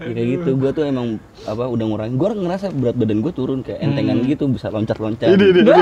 Ya, 0.00 0.16
kayak 0.16 0.28
gitu 0.32 0.50
gue 0.56 0.70
tuh 0.72 0.88
emang 0.88 1.20
apa 1.44 1.68
udah 1.68 1.84
ngurangin 1.84 2.16
gue 2.16 2.28
ngerasa 2.32 2.72
berat 2.72 2.96
badan 2.96 3.20
gue 3.20 3.32
turun 3.36 3.60
kayak 3.60 3.84
entengan 3.84 4.16
Hmm. 4.16 4.32
gitu 4.32 4.48
bisa 4.48 4.72
loncat 4.72 4.96
loncat 4.96 5.28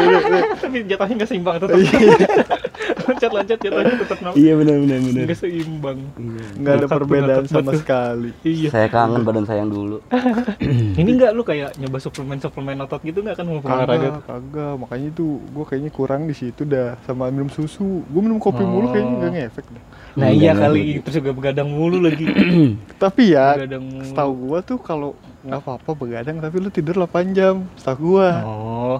tapi 0.59 0.83
jatuhnya 0.83 1.15
nggak 1.15 1.31
seimbang 1.31 1.57
tetap. 1.63 1.79
Loncat-loncat 3.09 3.59
jatuhnya 3.59 3.95
tetap 3.97 4.19
nama. 4.21 4.35
iya 4.37 4.53
benar 4.55 4.77
benar 4.85 4.99
benar 5.01 5.25
Nggak 5.25 5.39
seimbang. 5.41 5.99
Iya. 6.15 6.45
Nggak 6.61 6.75
ada 6.77 6.87
perbedaan 6.87 7.45
sama 7.49 7.73
sekali. 7.75 8.31
Iya. 8.45 8.69
saya 8.69 8.87
kangen 8.89 9.23
badan 9.25 9.45
sayang 9.49 9.69
dulu 9.73 9.99
Ini 11.01 11.11
enggak 11.17 11.33
lu 11.33 11.43
kayak 11.43 11.81
nyoba 11.81 11.99
suplemen-suplemen 11.99 12.85
otot 12.85 13.01
gitu 13.03 13.25
enggak 13.25 13.41
kan 13.41 13.45
mau 13.49 13.59
olahraga? 13.59 14.21
Kagak. 14.23 14.75
Makanya 14.79 15.07
itu 15.11 15.41
gue 15.41 15.65
kayaknya 15.65 15.91
kurang 15.91 16.29
di 16.29 16.35
situ 16.37 16.63
dah 16.63 16.99
sama 17.09 17.33
minum 17.33 17.49
susu. 17.49 18.05
Gue 18.07 18.21
minum 18.21 18.37
kopi 18.37 18.63
mulu 18.63 18.93
kayaknya 18.93 19.13
nggak 19.17 19.33
ngefek 19.33 19.67
dah. 19.73 19.85
Nah 20.19 20.29
iya 20.29 20.51
kali 20.53 20.99
terus 21.01 21.23
juga 21.23 21.33
begadang 21.33 21.69
mulu 21.71 22.03
lagi. 22.03 22.27
Tapi 23.03 23.33
ya, 23.33 23.55
begadang 23.55 23.85
mulu. 23.87 24.05
setahu 24.05 24.33
gua 24.35 24.59
tuh 24.61 24.79
kalau 24.83 25.11
nggak 25.47 25.61
apa-apa 25.63 25.91
begadang 25.95 26.37
tapi 26.43 26.59
lu 26.59 26.69
tidur 26.69 26.99
8 26.99 27.31
jam. 27.33 27.63
Setahu 27.79 28.19
gua. 28.19 28.29
Oh. 28.43 28.99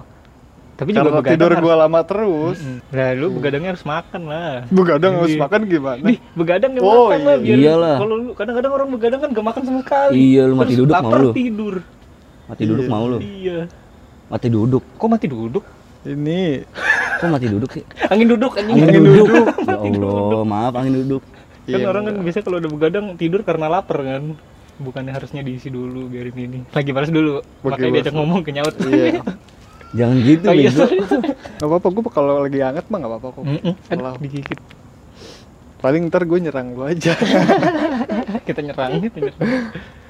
Tapi 0.79 0.95
juga 0.95 1.11
begadang 1.11 1.33
tidur 1.35 1.51
harus- 1.51 1.59
gua 1.61 1.75
lama 1.77 1.99
terus. 2.01 2.57
Mm-mm. 2.57 2.79
Nah, 2.89 3.07
lu 3.11 3.27
begadangnya 3.29 3.69
harus 3.75 3.83
makan 3.83 4.21
lah. 4.25 4.53
Begadang 4.69 5.11
harus 5.13 5.29
Iya. 5.29 5.41
makan 5.41 5.59
gimana? 5.65 5.99
Nih, 6.01 6.17
begadang 6.33 6.71
ya 6.71 6.79
Oh, 6.79 7.11
makan 7.11 7.19
lah 7.19 7.35
iya. 7.35 7.43
biar 7.43 7.57
Iyalah. 7.59 7.97
kalau 7.99 8.15
lu 8.15 8.31
kadang-kadang 8.31 8.71
orang 8.71 8.89
begadang 8.89 9.19
kan 9.19 9.29
gak 9.29 9.45
makan 9.45 9.61
sama 9.61 9.79
sekali. 9.83 10.13
Iya, 10.15 10.41
lu 10.45 10.55
mati 10.55 10.67
Terus 10.69 10.79
duduk 10.81 10.95
mau 10.95 11.11
lu. 11.11 11.31
tidur. 11.35 11.75
Mati 12.47 12.63
duduk 12.63 12.85
Iya. 12.85 12.91
mau 12.91 13.05
lu. 13.05 13.17
Iya. 13.19 13.59
Mati 14.25 14.47
duduk. 14.47 14.83
Kok 14.95 15.09
mati 15.09 15.27
duduk? 15.27 15.65
Ini 15.99 16.63
Kok 17.19 17.27
mati 17.27 17.45
duduk 17.45 17.69
sih? 17.69 17.83
Angin 18.07 18.27
duduk 18.29 18.55
anjing. 18.55 18.75
Angin 18.79 19.03
duduk. 19.03 19.27
Ya 19.59 19.75
duduk. 19.75 20.07
Allah, 20.07 20.43
maaf 20.47 20.73
angin 20.73 20.93
duduk. 20.97 21.23
Kan 21.61 21.75
Iya, 21.75 21.85
orang 21.85 22.01
kan 22.01 22.13
enggak. 22.15 22.25
biasa 22.25 22.39
kalau 22.41 22.57
udah 22.57 22.71
begadang 22.71 23.05
tidur 23.13 23.43
karena 23.43 23.67
lapar 23.67 23.99
kan. 23.99 24.23
Bukannya 24.79 25.11
harusnya 25.11 25.43
diisi 25.43 25.67
dulu 25.67 26.07
biarin 26.07 26.31
ini. 26.33 26.59
Lagi 26.65 26.89
balas 26.89 27.11
dulu. 27.11 27.43
Lagi 27.43 27.67
Makanya 27.67 27.91
diajak 27.93 28.15
ngomong 28.15 28.39
ke 28.41 28.51
nyaut. 28.51 28.71
Iya. 28.79 29.19
Jangan 29.89 30.17
gitu, 30.21 30.45
Oh 30.45 30.53
iya. 30.53 30.69
Gak 31.57 31.65
apa-apa, 31.65 31.87
gue 31.89 32.03
kalau 32.13 32.33
lagi 32.45 32.59
hangat 32.61 32.85
mah 32.93 32.97
gak 33.01 33.09
apa-apa 33.09 33.27
kok. 33.33 33.43
Mm-mm. 33.43 33.73
Aduh, 33.89 34.03
Salah. 34.05 34.13
digigit. 34.21 34.59
Paling 35.79 36.11
ntar 36.11 36.27
gue 36.27 36.39
nyerang 36.43 36.75
lu 36.75 36.83
aja. 36.85 37.15
Kita 38.47 38.59
nyerang, 38.59 38.99
kita 38.99 39.17
nyerang. 39.23 39.49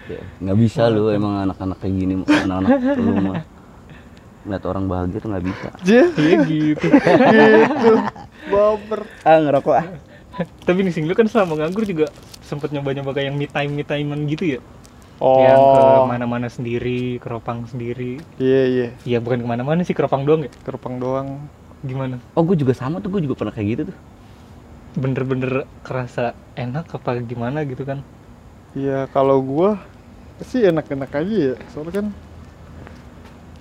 Ya, 0.09 0.21
nggak 0.41 0.57
bisa 0.57 0.89
lu 0.89 1.13
emang 1.13 1.45
anak-anak 1.45 1.77
kayak 1.85 1.93
gini 1.93 2.13
anak-anak 2.25 2.69
lu 2.97 3.13
mah 3.29 3.45
ngeliat 4.41 4.63
orang 4.65 4.85
bahagia 4.89 5.21
tuh 5.21 5.29
nggak 5.29 5.45
bisa. 5.45 5.69
Iya 5.85 6.03
gitu. 6.49 6.87
gitu. 6.89 7.91
Baper. 8.49 8.99
ah 9.21 9.37
ngerokok 9.37 9.75
ah 9.77 9.85
Tapi 10.65 10.79
nih 10.81 10.93
Sing, 10.95 11.05
lu 11.05 11.13
kan 11.13 11.29
selama 11.29 11.61
nganggur 11.61 11.85
juga 11.85 12.09
sempet 12.41 12.73
nyoba-nyoba 12.73 13.11
kayak 13.13 13.27
yang 13.29 13.37
me 13.37 13.45
time 13.45 13.71
me 13.77 13.83
timean 13.85 14.25
gitu 14.25 14.57
ya? 14.57 14.59
Oh. 15.19 15.43
Yang 15.43 15.61
ke 15.75 15.83
mana-mana 16.07 16.47
sendiri, 16.47 17.19
ke 17.19 17.27
Ropang 17.27 17.67
sendiri. 17.67 18.23
Iya, 18.39 18.61
iya. 18.71 18.87
Iya 19.03 19.17
bukan 19.19 19.43
ke 19.43 19.47
mana-mana 19.47 19.83
sih, 19.83 19.91
ke 19.91 19.99
Ropang 19.99 20.23
doang 20.23 20.47
ya? 20.47 20.51
Kerpang 20.63 20.95
doang. 20.99 21.27
Gimana? 21.79 22.19
oh 22.35 22.43
gue 22.43 22.59
juga 22.59 22.75
sama 22.75 22.99
tuh 22.99 23.07
gue 23.07 23.23
juga 23.23 23.39
pernah 23.39 23.55
kayak 23.55 23.67
gitu 23.71 23.83
tuh 23.87 23.97
Bener-bener 24.99 25.63
kerasa 25.87 26.35
enak 26.59 26.91
apa 26.91 27.23
gimana 27.23 27.63
gitu 27.63 27.87
kan? 27.87 28.03
Iya, 28.75 29.07
kalau 29.15 29.39
gua 29.39 29.79
sih 30.43 30.67
enak-enak 30.67 31.07
aja 31.07 31.35
ya. 31.51 31.55
Soalnya 31.71 32.03
kan 32.03 32.05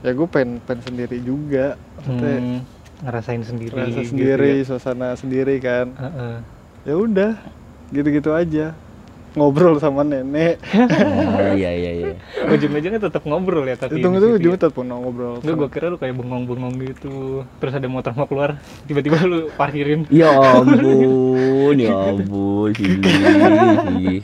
ya 0.02 0.10
gue 0.14 0.26
pengen 0.30 0.58
pengen 0.66 0.82
sendiri 0.82 1.18
juga. 1.22 1.78
Maksudnya 1.98 2.36
Hmm, 2.42 2.58
ngerasain 3.06 3.42
sendiri. 3.46 3.70
rasa 3.78 4.00
gitu 4.02 4.10
sendiri, 4.10 4.50
ya. 4.58 4.66
suasana 4.66 5.08
sendiri 5.14 5.54
kan. 5.62 5.86
Heeh. 5.94 6.34
Ya 6.86 6.94
udah, 6.98 7.32
gitu-gitu 7.94 8.30
aja. 8.34 8.74
Ngobrol 9.36 9.76
sama 9.82 10.04
nenek. 10.06 10.56
oh, 10.72 11.52
iya 11.52 11.70
iya 11.74 11.90
iya 11.92 12.12
Ujung-ujungnya 12.48 13.00
tetap 13.02 13.22
ngobrol 13.28 13.68
ya 13.68 13.76
tapi. 13.76 14.00
Itu 14.00 14.08
situ 14.08 14.26
ujungnya 14.40 14.58
ya. 14.58 14.64
tetap 14.68 14.80
ngobrol. 14.80 15.42
Enggak, 15.44 15.56
gua 15.58 15.68
kira 15.68 15.86
lu 15.92 15.98
kayak 16.00 16.14
bengong-bengong 16.16 16.74
gitu. 16.80 17.44
Terus 17.60 17.72
ada 17.76 17.88
motor 17.90 18.12
mau 18.16 18.24
keluar, 18.24 18.56
tiba-tiba 18.88 19.20
lu 19.28 19.52
parkirin. 19.54 20.08
ya 20.08 20.32
ampun 20.58 21.76
ya 21.76 21.92
ampun 21.92 22.70
sih 22.74 24.20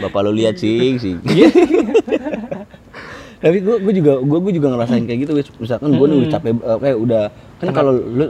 bapak 0.00 0.20
lu 0.24 0.32
lihat 0.34 0.56
sih 0.56 0.96
sih 0.96 1.16
tapi 3.42 3.58
gue 3.58 3.76
gue 3.82 3.92
juga 3.98 4.22
gue 4.22 4.38
gue 4.38 4.52
juga 4.54 4.68
ngerasain 4.72 5.04
kayak 5.04 5.20
gitu 5.26 5.32
misalkan 5.58 5.98
gue 5.98 6.06
udah 6.06 6.30
capek 6.30 6.52
kayak 6.78 6.96
udah 6.96 7.24
kan 7.58 7.68
kalau 7.74 7.92
lu 7.98 8.26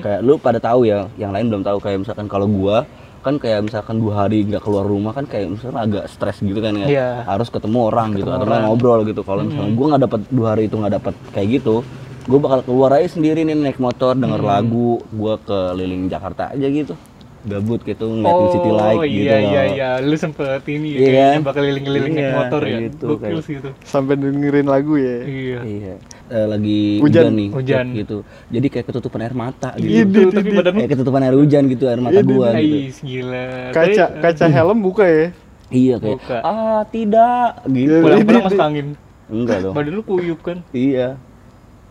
kayak 0.00 0.20
lu 0.24 0.40
pada 0.40 0.58
tahu 0.62 0.88
ya 0.88 1.06
yang 1.20 1.34
lain 1.34 1.52
belum 1.52 1.62
tahu 1.66 1.78
kayak 1.82 2.06
misalkan 2.06 2.30
kalau 2.30 2.46
gua 2.48 2.86
kan 3.20 3.36
kayak 3.36 3.68
misalkan 3.68 4.00
dua 4.00 4.24
hari 4.24 4.48
nggak 4.48 4.64
keluar 4.64 4.84
rumah 4.88 5.12
kan 5.12 5.28
kayak 5.28 5.52
misalkan 5.52 5.76
agak 5.76 6.04
stres 6.08 6.40
gitu 6.40 6.56
kan 6.56 6.72
ya. 6.72 6.86
Iya. 6.88 7.08
harus 7.28 7.52
ketemu 7.52 7.78
orang 7.92 8.16
gitu 8.16 8.28
Ketemu 8.28 8.40
atau 8.40 8.48
orang. 8.48 8.62
ngobrol 8.64 9.00
gitu. 9.04 9.20
Kalau 9.20 9.42
misalkan 9.44 9.72
gua 9.76 9.86
nggak 9.92 10.02
dapat 10.08 10.20
dua 10.32 10.46
hari 10.56 10.62
itu 10.66 10.76
nggak 10.80 10.94
dapat 10.96 11.14
kayak 11.36 11.48
gitu 11.60 11.76
gue 12.20 12.36
bakal 12.38 12.60
keluar 12.62 12.94
aja 12.94 13.16
sendiri 13.16 13.42
nih 13.42 13.56
naik 13.56 13.80
motor 13.80 14.12
denger 14.14 14.38
lagu 14.44 15.00
gua 15.10 15.40
keliling 15.40 16.06
Jakarta 16.06 16.52
aja 16.52 16.68
gitu 16.68 16.94
gabut 17.42 17.80
gitu 17.80 18.04
ngeliatin 18.04 18.46
city 18.50 18.70
light 18.70 18.94
oh, 18.94 19.02
gitu 19.02 19.16
iya 19.18 19.32
loh. 19.32 19.48
iya 19.48 19.62
iya, 19.66 19.88
lu 19.98 20.12
sempet 20.12 20.60
ini 20.66 20.88
Iya 20.90 21.00
kayaknya 21.00 21.24
kan? 21.26 21.40
bakal 21.40 21.60
keliling-keliling 21.62 22.12
naik 22.12 22.20
Iya, 22.22 22.36
motor 22.36 22.60
ya. 22.60 22.66
kayak 22.66 22.82
gitu, 22.84 23.04
Gokil 23.06 23.20
kayak- 23.22 23.40
sih 23.42 23.54
itu. 23.56 23.70
Sampai 23.82 24.14
dengerin 24.14 24.66
lagu 24.66 24.94
ya. 24.94 25.16
Iya. 25.20 25.58
Iya, 25.62 25.94
Eh, 26.28 26.46
lagi 26.46 26.80
Hujan. 26.98 27.22
hujan, 27.26 27.32
nih, 27.32 27.48
Hujan. 27.50 27.86
gitu. 27.96 28.16
Jadi 28.46 28.66
kayak 28.68 28.86
ketutupan 28.86 29.20
air 29.20 29.34
mata 29.34 29.70
gitu. 29.74 29.88
Gitu, 29.90 30.20
tapi 30.30 30.48
badan 30.52 30.72
Kayak 30.76 30.90
ketutupan 30.92 31.20
air 31.22 31.34
hujan 31.34 31.62
gitu 31.66 31.84
air 31.86 31.98
mata 31.98 32.14
Iya, 32.14 32.28
gua 32.28 32.48
gitu. 32.52 32.76
Gila. 33.02 33.46
Kaca 33.72 34.04
kaca 34.20 34.44
helm 34.46 34.78
buka 34.80 35.04
ya. 35.04 35.26
Iya 35.70 35.94
kayak 35.96 36.18
Buka. 36.18 36.36
ah 36.42 36.82
tidak 36.84 37.48
gitu. 37.64 37.88
Iya, 37.88 38.02
Pulang-pulang 38.02 38.36
Ini- 38.36 38.46
masuk 38.46 38.60
angin. 38.60 38.86
Enggak 39.26 39.56
dong. 39.60 39.74
Badan 39.74 39.92
lu 39.92 40.02
kuyup 40.02 40.40
kan. 40.40 40.58
Iya. 40.70 41.14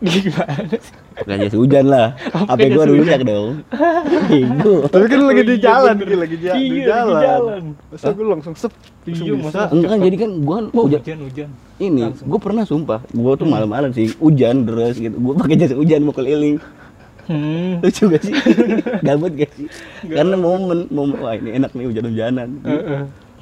Gimana 0.00 0.76
sih? 0.78 0.99
Pakai 1.12 1.36
jas 1.40 1.52
hujan 1.52 1.84
lah. 1.84 2.14
HP 2.30 2.60
gua 2.70 2.84
rusak 2.86 3.20
dong. 3.22 3.66
Ibu. 4.40 4.72
Tapi 4.86 5.04
kan 5.06 5.20
lagi 5.22 5.42
di 5.42 5.52
iya, 5.52 5.62
jalan. 5.62 5.94
Ki, 5.96 6.14
lagi 6.14 6.36
di 6.36 6.44
Iya, 6.44 6.54
lagi 6.54 6.80
jalan. 6.82 7.20
jalan. 7.20 7.62
Masa 7.90 8.06
gue 8.10 8.26
langsung 8.26 8.54
sep, 8.54 8.72
Iya, 9.02 9.32
masa- 9.34 9.68
Enggak 9.68 9.88
kan 9.88 9.98
jadi 10.00 10.16
kan 10.18 10.30
gua 10.40 10.54
kan 10.56 10.66
Oh, 10.70 10.84
hujan 10.84 11.00
hujan 11.00 11.18
hujan. 11.22 11.48
ini 11.78 12.00
gua 12.22 12.38
pernah 12.38 12.62
sumpah 12.62 13.00
gua 13.10 13.32
tuh 13.34 13.44
malam-malam 13.44 13.90
sih 13.90 14.12
hujan 14.14 14.62
terus 14.62 14.94
gitu 14.94 15.16
gua 15.16 15.32
pakai 15.34 15.56
jas 15.56 15.72
hujan 15.72 16.00
mau 16.00 16.12
keliling 16.12 16.60
Hmm. 17.22 17.78
lucu 17.78 18.04
gak 18.06 18.20
sih 18.20 18.34
gabut 19.06 19.30
gak 19.32 19.54
sih 19.54 19.70
karena 20.04 20.34
momen 20.34 20.90
momen 20.90 21.14
wah 21.16 21.32
ini 21.32 21.54
enak 21.54 21.70
nih 21.72 21.86
hujan-hujanan 21.86 22.48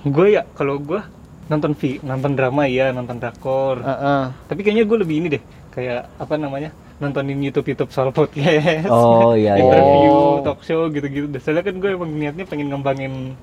Gue 0.05 0.27
ya 0.31 0.45
kalau 0.53 0.77
gue 0.79 1.01
nonton 1.47 1.73
vi 1.73 1.97
nonton 2.01 2.33
drama 2.33 2.63
ya 2.65 2.93
nonton 2.93 3.17
drakor. 3.17 3.81
Heeh. 3.81 4.23
Tapi 4.45 4.61
kayaknya 4.61 4.85
gue 4.85 4.99
lebih 4.99 5.17
ini 5.17 5.29
deh 5.31 5.43
kayak 5.73 6.07
apa 6.15 6.35
namanya 6.37 6.71
nontonin 6.99 7.39
YouTube 7.39 7.67
YouTube 7.69 7.91
soal 7.91 8.11
podcast. 8.11 8.91
oh 8.91 9.33
iya 9.33 9.55
iya 9.55 9.63
interview, 9.63 10.11
Oh. 10.11 10.43
talk 10.43 10.61
show 10.63 10.87
gitu-gitu. 10.89 11.27
Dan 11.29 11.39
Soalnya 11.39 11.63
kan 11.63 11.75
gue 11.77 11.91
emang 11.91 12.11
niatnya 12.11 12.45
pengen 12.45 12.69
ngembangin 12.69 13.39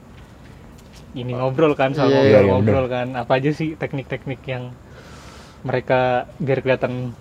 ini 1.13 1.31
ngobrol 1.31 1.71
kan 1.73 1.95
soal 1.95 2.07
Iya, 2.07 2.19
ngobrol 2.19 2.43
iya, 2.43 2.51
ngobrol 2.51 2.85
kan. 2.87 3.07
Apa 3.15 3.39
aja 3.39 3.51
sih 3.51 3.73
teknik-teknik 3.73 4.43
yang 4.45 4.75
mereka 5.61 6.27
biar 6.37 6.59
kelihatan 6.59 7.15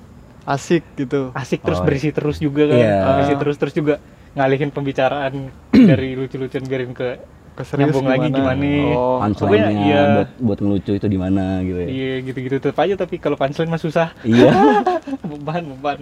Asik 0.45 0.85
gitu. 0.95 1.33
asik 1.33 1.65
terus 1.65 1.81
Oh, 1.81 1.87
berisi 1.87 2.11
terus 2.11 2.37
juga 2.37 2.69
kan. 2.69 2.77
Iya. 2.77 2.99
Berisi 3.17 3.35
terus 3.39 3.57
terus 3.57 3.73
juga 3.73 3.95
ngalihin 4.35 4.69
pembicaraan 4.69 5.35
dari 5.91 6.13
lucu-lucuan 6.13 6.67
biarin 6.67 6.93
ke 6.93 7.09
Keserius 7.55 7.95
nyambung 7.95 8.07
lagi 8.07 8.29
gimana. 8.29 8.67
Oh. 8.93 9.19
Punchline-nya 9.23 9.71
iya. 9.81 10.01
buat 10.13 10.31
buat 10.43 10.59
ngelucu 10.59 10.93
itu 10.93 11.07
di 11.07 11.17
mana 11.17 11.63
gitu 11.63 11.79
ya 11.79 11.89
Iya 11.89 12.13
gitu-gitu 12.23 12.57
tetap 12.59 12.79
aja 12.81 12.95
tapi 12.99 13.15
kalau 13.17 13.35
punchline 13.35 13.71
mah 13.71 13.79
susah. 13.79 14.11
iya 14.23 14.51
beban 15.31 15.63
beban 15.73 15.99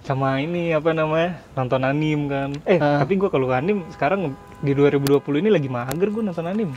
sama 0.00 0.40
ini 0.40 0.72
apa 0.72 0.90
namanya 0.90 1.36
nonton 1.52 1.82
anim 1.82 2.20
kan 2.26 2.50
eh 2.64 2.78
Ah. 2.78 3.00
tapi 3.00 3.16
gua 3.16 3.28
kalau 3.28 3.48
anim 3.50 3.84
sekarang 3.88 4.32
di 4.58 4.72
2020 4.72 5.20
ini 5.38 5.50
lagi 5.50 5.68
mager 5.68 6.08
gua 6.08 6.22
nonton 6.24 6.46
anim 6.46 6.70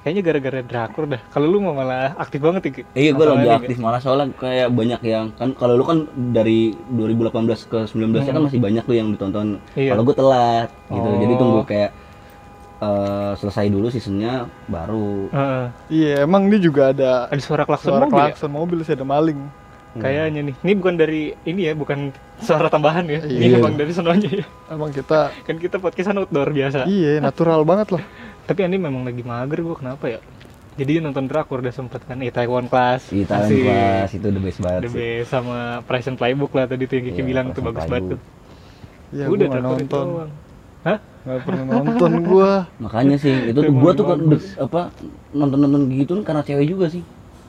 kayaknya 0.00 0.22
gara-gara 0.24 0.60
drakor 0.62 1.04
dah 1.06 1.20
kalau 1.28 1.46
lu 1.46 1.60
mah 1.60 1.74
malah 1.76 2.16
aktif 2.16 2.40
banget 2.40 2.62
ya 2.64 2.70
Ki? 2.72 2.82
Iya, 2.96 3.10
gue 3.12 3.20
lagi 3.22 3.48
aktif 3.52 3.76
malah 3.76 4.00
soalnya 4.00 4.32
kayak 4.34 4.72
banyak 4.72 5.00
yang 5.04 5.28
kan 5.30 5.52
kalau 5.52 5.76
lu 5.76 5.84
kan 5.84 6.08
dari 6.32 6.72
2018 6.88 7.36
ke 7.68 7.78
19 7.84 8.16
ya 8.18 8.32
kan 8.32 8.42
masih 8.42 8.58
banyak 8.58 8.80
tuh 8.82 8.96
yang 8.96 9.12
ditonton. 9.12 9.60
Iya. 9.76 9.92
Kalau 9.92 10.02
gue 10.02 10.16
telat 10.16 10.68
gitu. 10.88 11.04
Jadi 11.20 11.32
Oh. 11.32 11.38
tunggu 11.38 11.60
kayak 11.62 11.90
eh, 12.80 13.32
selesai 13.34 13.66
dulu 13.66 13.86
seasonnya 13.86 14.32
baru. 14.66 15.26
ya? 15.26 15.34
Heeh. 15.34 15.64
Iya, 15.90 16.14
emang 16.22 16.42
ini 16.44 16.58
juga 16.58 16.90
ada 16.90 17.26
ada 17.26 17.38
suara 17.38 17.62
klakson 17.62 17.92
suara 17.92 18.04
mobil 18.04 18.16
ya? 18.16 18.24
klakson 18.26 18.50
mobil 18.50 18.78
sih 18.80 18.92
ada 18.92 19.04
maling. 19.04 19.40
kayaknya 19.92 20.40
nih 20.44 20.54
ini 20.56 20.72
bukan 20.72 20.94
dari 20.94 21.22
ini 21.42 21.66
ya 21.66 21.74
bukan 21.74 22.14
suara 22.38 22.70
tambahan 22.70 23.02
ya 23.04 23.26
ini 23.26 23.42
Iya. 23.44 23.58
emang 23.58 23.74
dari 23.74 23.90
sononya 23.90 24.30
ya 24.30 24.46
Emang 24.70 24.94
kita 24.94 25.34
kan 25.34 25.58
kita 25.58 25.76
podcastan 25.76 26.14
outdoor 26.16 26.46
biasa 26.48 26.86
iya 26.86 27.18
natural 27.18 27.66
banget 27.66 27.90
lah. 27.90 28.02
tapi 28.46 28.62
ini 28.62 28.78
memang 28.78 29.02
lagi 29.02 29.18
mager 29.20 29.58
gua 29.60 29.74
kenapa 29.74 30.06
ya 30.08 30.22
jadi 30.78 31.02
nonton 31.02 31.26
drakor 31.26 31.58
udah 31.58 31.74
sempet 31.74 32.06
kan 32.06 32.16
eh 32.16 32.30
Taiwan 32.30 32.64
Class 32.64 33.10
Di 33.10 33.26
tahun 33.26 33.42
Asik. 33.44 33.60
kelas 33.60 34.10
itu 34.14 34.26
the 34.28 34.38
best 34.40 34.58
banget 34.60 34.80
The 34.80 34.86
sih. 34.86 34.94
best 34.96 35.28
sama 35.28 35.58
Price 35.82 36.06
and 36.06 36.14
Playbook 36.14 36.52
lah 36.52 36.64
tadi 36.64 36.86
tuh 36.86 36.94
yang 36.94 37.04
Kiki 37.04 37.16
Iya, 37.16 37.26
bilang 37.26 37.46
tuh 37.48 37.58
and 37.58 37.66
bagus 37.66 37.84
banget 37.84 38.04
tuh. 38.08 38.20
Iya, 39.10 39.24
Udah 39.26 39.46
gua 39.48 39.58
itu 39.58 39.66
nonton. 39.66 40.06
doang. 40.06 40.30
Hah? 40.80 40.98
Nggak 41.20 41.38
pernah 41.44 41.64
nonton 41.68 42.12
gua. 42.28 42.52
Makanya 42.80 43.16
sih 43.20 43.34
itu 43.52 43.58
tuh 43.60 43.74
gue 43.74 43.90
tuh 43.92 44.04
kan 44.08 44.18
bagus. 44.24 44.44
apa 44.56 44.80
nonton-nonton 45.30 45.82
gitu 45.92 46.10
kan 46.20 46.24
karena 46.32 46.42
cewek 46.44 46.66
juga 46.68 46.86
sih. 46.88 47.02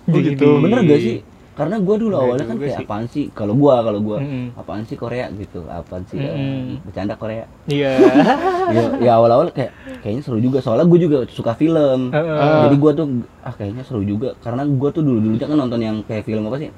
Oh, 0.10 0.18
gitu. 0.18 0.60
Bener 0.60 0.82
gak 0.84 1.00
sih? 1.00 1.18
Karena 1.52 1.78
gue 1.78 1.96
dulu 2.00 2.16
Enggak 2.16 2.26
awalnya 2.26 2.46
kan 2.48 2.58
kayak 2.58 2.74
sih. 2.74 2.86
apaan 2.88 3.06
sih? 3.08 3.26
Kalau 3.32 3.54
gua 3.54 3.84
kalau 3.84 4.00
gua 4.02 4.18
Mm-mm. 4.24 4.56
apaan 4.56 4.84
sih 4.88 4.96
Korea 4.96 5.28
gitu? 5.36 5.68
Apaan 5.68 6.04
sih? 6.10 6.18
Mm-mm. 6.18 6.82
bercanda 6.88 7.14
Korea. 7.16 7.46
Iya. 7.68 7.92
ya, 8.76 8.84
ya 8.98 9.12
awal-awal 9.20 9.52
kayak 9.52 9.72
kayaknya 10.02 10.22
seru 10.24 10.40
juga 10.40 10.58
soalnya 10.64 10.88
gue 10.88 11.00
juga 11.00 11.18
suka 11.30 11.54
film 11.54 12.10
Heeh. 12.10 12.60
jadi 12.66 12.76
gue 12.76 12.92
tuh 12.96 13.06
ah 13.44 13.54
kayaknya 13.54 13.84
seru 13.86 14.02
juga 14.02 14.34
karena 14.42 14.64
gue 14.66 14.90
tuh 14.90 15.04
dulu 15.06 15.20
dulunya 15.22 15.46
kan 15.46 15.60
nonton 15.60 15.80
yang 15.80 15.98
kayak 16.08 16.24
film 16.26 16.48
apa 16.50 16.58
sih 16.58 16.70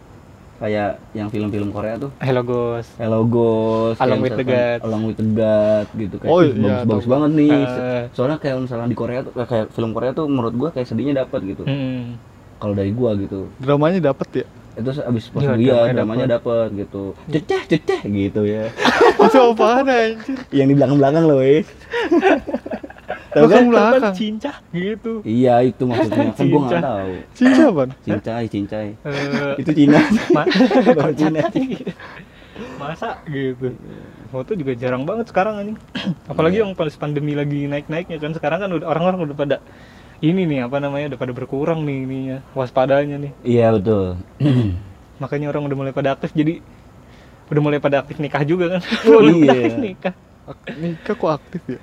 kayak 0.64 0.96
yang 1.12 1.28
film-film 1.28 1.70
Korea 1.70 2.00
tuh 2.00 2.08
Hello 2.18 2.40
Ghost. 2.42 2.96
Hello 2.96 3.28
Ghost 3.28 4.00
Along 4.00 4.24
with 4.24 4.32
the 4.34 4.46
Gods. 4.46 4.80
Along 4.82 5.04
with 5.04 5.18
the 5.18 5.28
God 5.28 5.88
gitu 5.94 6.16
kayak 6.16 6.32
Oh, 6.32 6.40
ih, 6.40 6.56
iya, 6.56 6.64
bagus 6.80 6.88
bagus 6.88 7.06
banget 7.06 7.32
nih 7.36 7.52
Eh. 7.52 8.04
soalnya 8.10 8.38
kayak 8.38 8.56
misalnya 8.62 8.88
di 8.88 8.96
Korea 8.96 9.20
tuh 9.22 9.34
kayak 9.36 9.68
film 9.70 9.92
Korea 9.92 10.12
tuh 10.12 10.26
menurut 10.26 10.54
gue 10.54 10.70
kayak 10.72 10.88
sedihnya 10.88 11.20
dapat 11.20 11.44
gitu 11.46 11.64
Mm. 11.64 12.16
kalau 12.58 12.74
dari 12.74 12.90
gue 12.90 13.10
gitu 13.22 13.52
Dramanya 13.60 14.00
dapet 14.06 14.28
ya. 14.34 14.48
itu 14.74 14.90
abis 14.90 15.30
pas 15.30 15.42
Iya, 15.44 15.54
dia 15.54 15.70
dramanya 15.70 15.94
dramanya 15.94 16.26
dapet 16.34 16.68
gitu 16.76 17.04
ceceh 17.28 17.62
ceceh 17.68 18.00
gitu 18.08 18.42
ya 18.42 18.72
Itu 19.20 19.38
apaan 19.46 19.86
anjir? 19.86 20.48
yang 20.50 20.66
di 20.66 20.74
belakang 20.74 20.98
belakang 20.98 21.24
loh 21.28 21.38
wes 21.38 21.68
tahu 23.34 23.48
kan 23.50 23.64
Belakang. 23.68 24.02
Kan 24.02 24.14
cincah. 24.14 24.56
Gitu. 24.70 25.12
Iya 25.22 25.56
itu 25.62 25.84
maksudnya. 25.84 26.32
Kan 26.32 26.46
gua 26.48 26.62
nggak 26.62 26.72
Cincai. 26.72 26.82
tahu. 26.82 27.12
Cina 27.34 27.66
ban. 27.70 27.90
cincai 28.06 28.46
cincai. 28.48 28.88
Eh, 29.04 29.54
itu 29.60 29.72
Cina. 29.74 30.00
Baru 30.98 31.14
Cina. 31.14 31.40
masa? 32.78 33.10
Gitu. 33.26 33.74
Foto 34.30 34.52
juga 34.54 34.72
jarang 34.78 35.04
banget 35.04 35.30
sekarang 35.30 35.54
anjing. 35.58 35.78
Apalagi 36.30 36.62
Iya. 36.62 36.64
yang 36.66 36.72
pas 36.74 36.94
pandemi 36.94 37.34
lagi 37.34 37.66
naik-naiknya 37.66 38.18
kan. 38.18 38.32
Sekarang 38.34 38.60
kan 38.62 38.70
udah 38.70 38.88
orang-orang 38.88 39.20
udah 39.30 39.38
pada 39.38 39.58
ini 40.22 40.48
nih 40.48 40.64
apa 40.64 40.80
namanya 40.80 41.14
udah 41.14 41.20
pada 41.20 41.34
berkurang 41.36 41.84
nih 41.84 41.98
ininya 42.06 42.38
waspadanya 42.54 43.18
nih. 43.20 43.32
Iya 43.44 43.76
betul. 43.76 44.06
Makanya 45.20 45.48
orang 45.52 45.64
udah 45.68 45.78
mulai 45.78 45.94
pada 45.94 46.16
aktif 46.16 46.32
jadi 46.32 46.62
udah 47.52 47.62
mulai 47.62 47.80
pada 47.84 48.02
aktif 48.02 48.18
nikah 48.18 48.44
juga 48.48 48.78
kan. 48.78 48.82
Oh, 49.10 49.20
iya. 49.22 49.52
aktif 49.52 49.76
nikah 49.78 50.14
Nikah 50.82 51.16
kok 51.16 51.32
aktif 51.38 51.62
ya? 51.74 51.80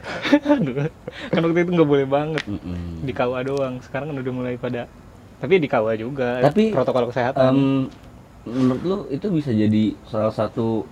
Kan 1.33 1.41
waktu 1.47 1.59
itu 1.65 1.71
nggak 1.77 1.91
boleh 1.93 2.07
banget 2.17 2.43
Mm-mm. 2.45 3.01
di 3.07 3.13
KUA 3.17 3.41
doang 3.49 3.75
sekarang 3.81 4.07
kan 4.13 4.19
udah 4.21 4.35
mulai 4.35 4.55
pada 4.61 4.81
tapi 5.41 5.55
di 5.63 5.69
KUA 5.73 5.95
juga 5.97 6.45
Tapi, 6.45 6.65
protokol 6.75 7.09
kesehatan 7.09 7.53
Em, 7.57 7.89
menurut 8.45 8.83
lu 8.85 8.97
itu 9.13 9.27
bisa 9.33 9.51
jadi 9.53 9.85
salah 10.09 10.33
satu 10.33 10.85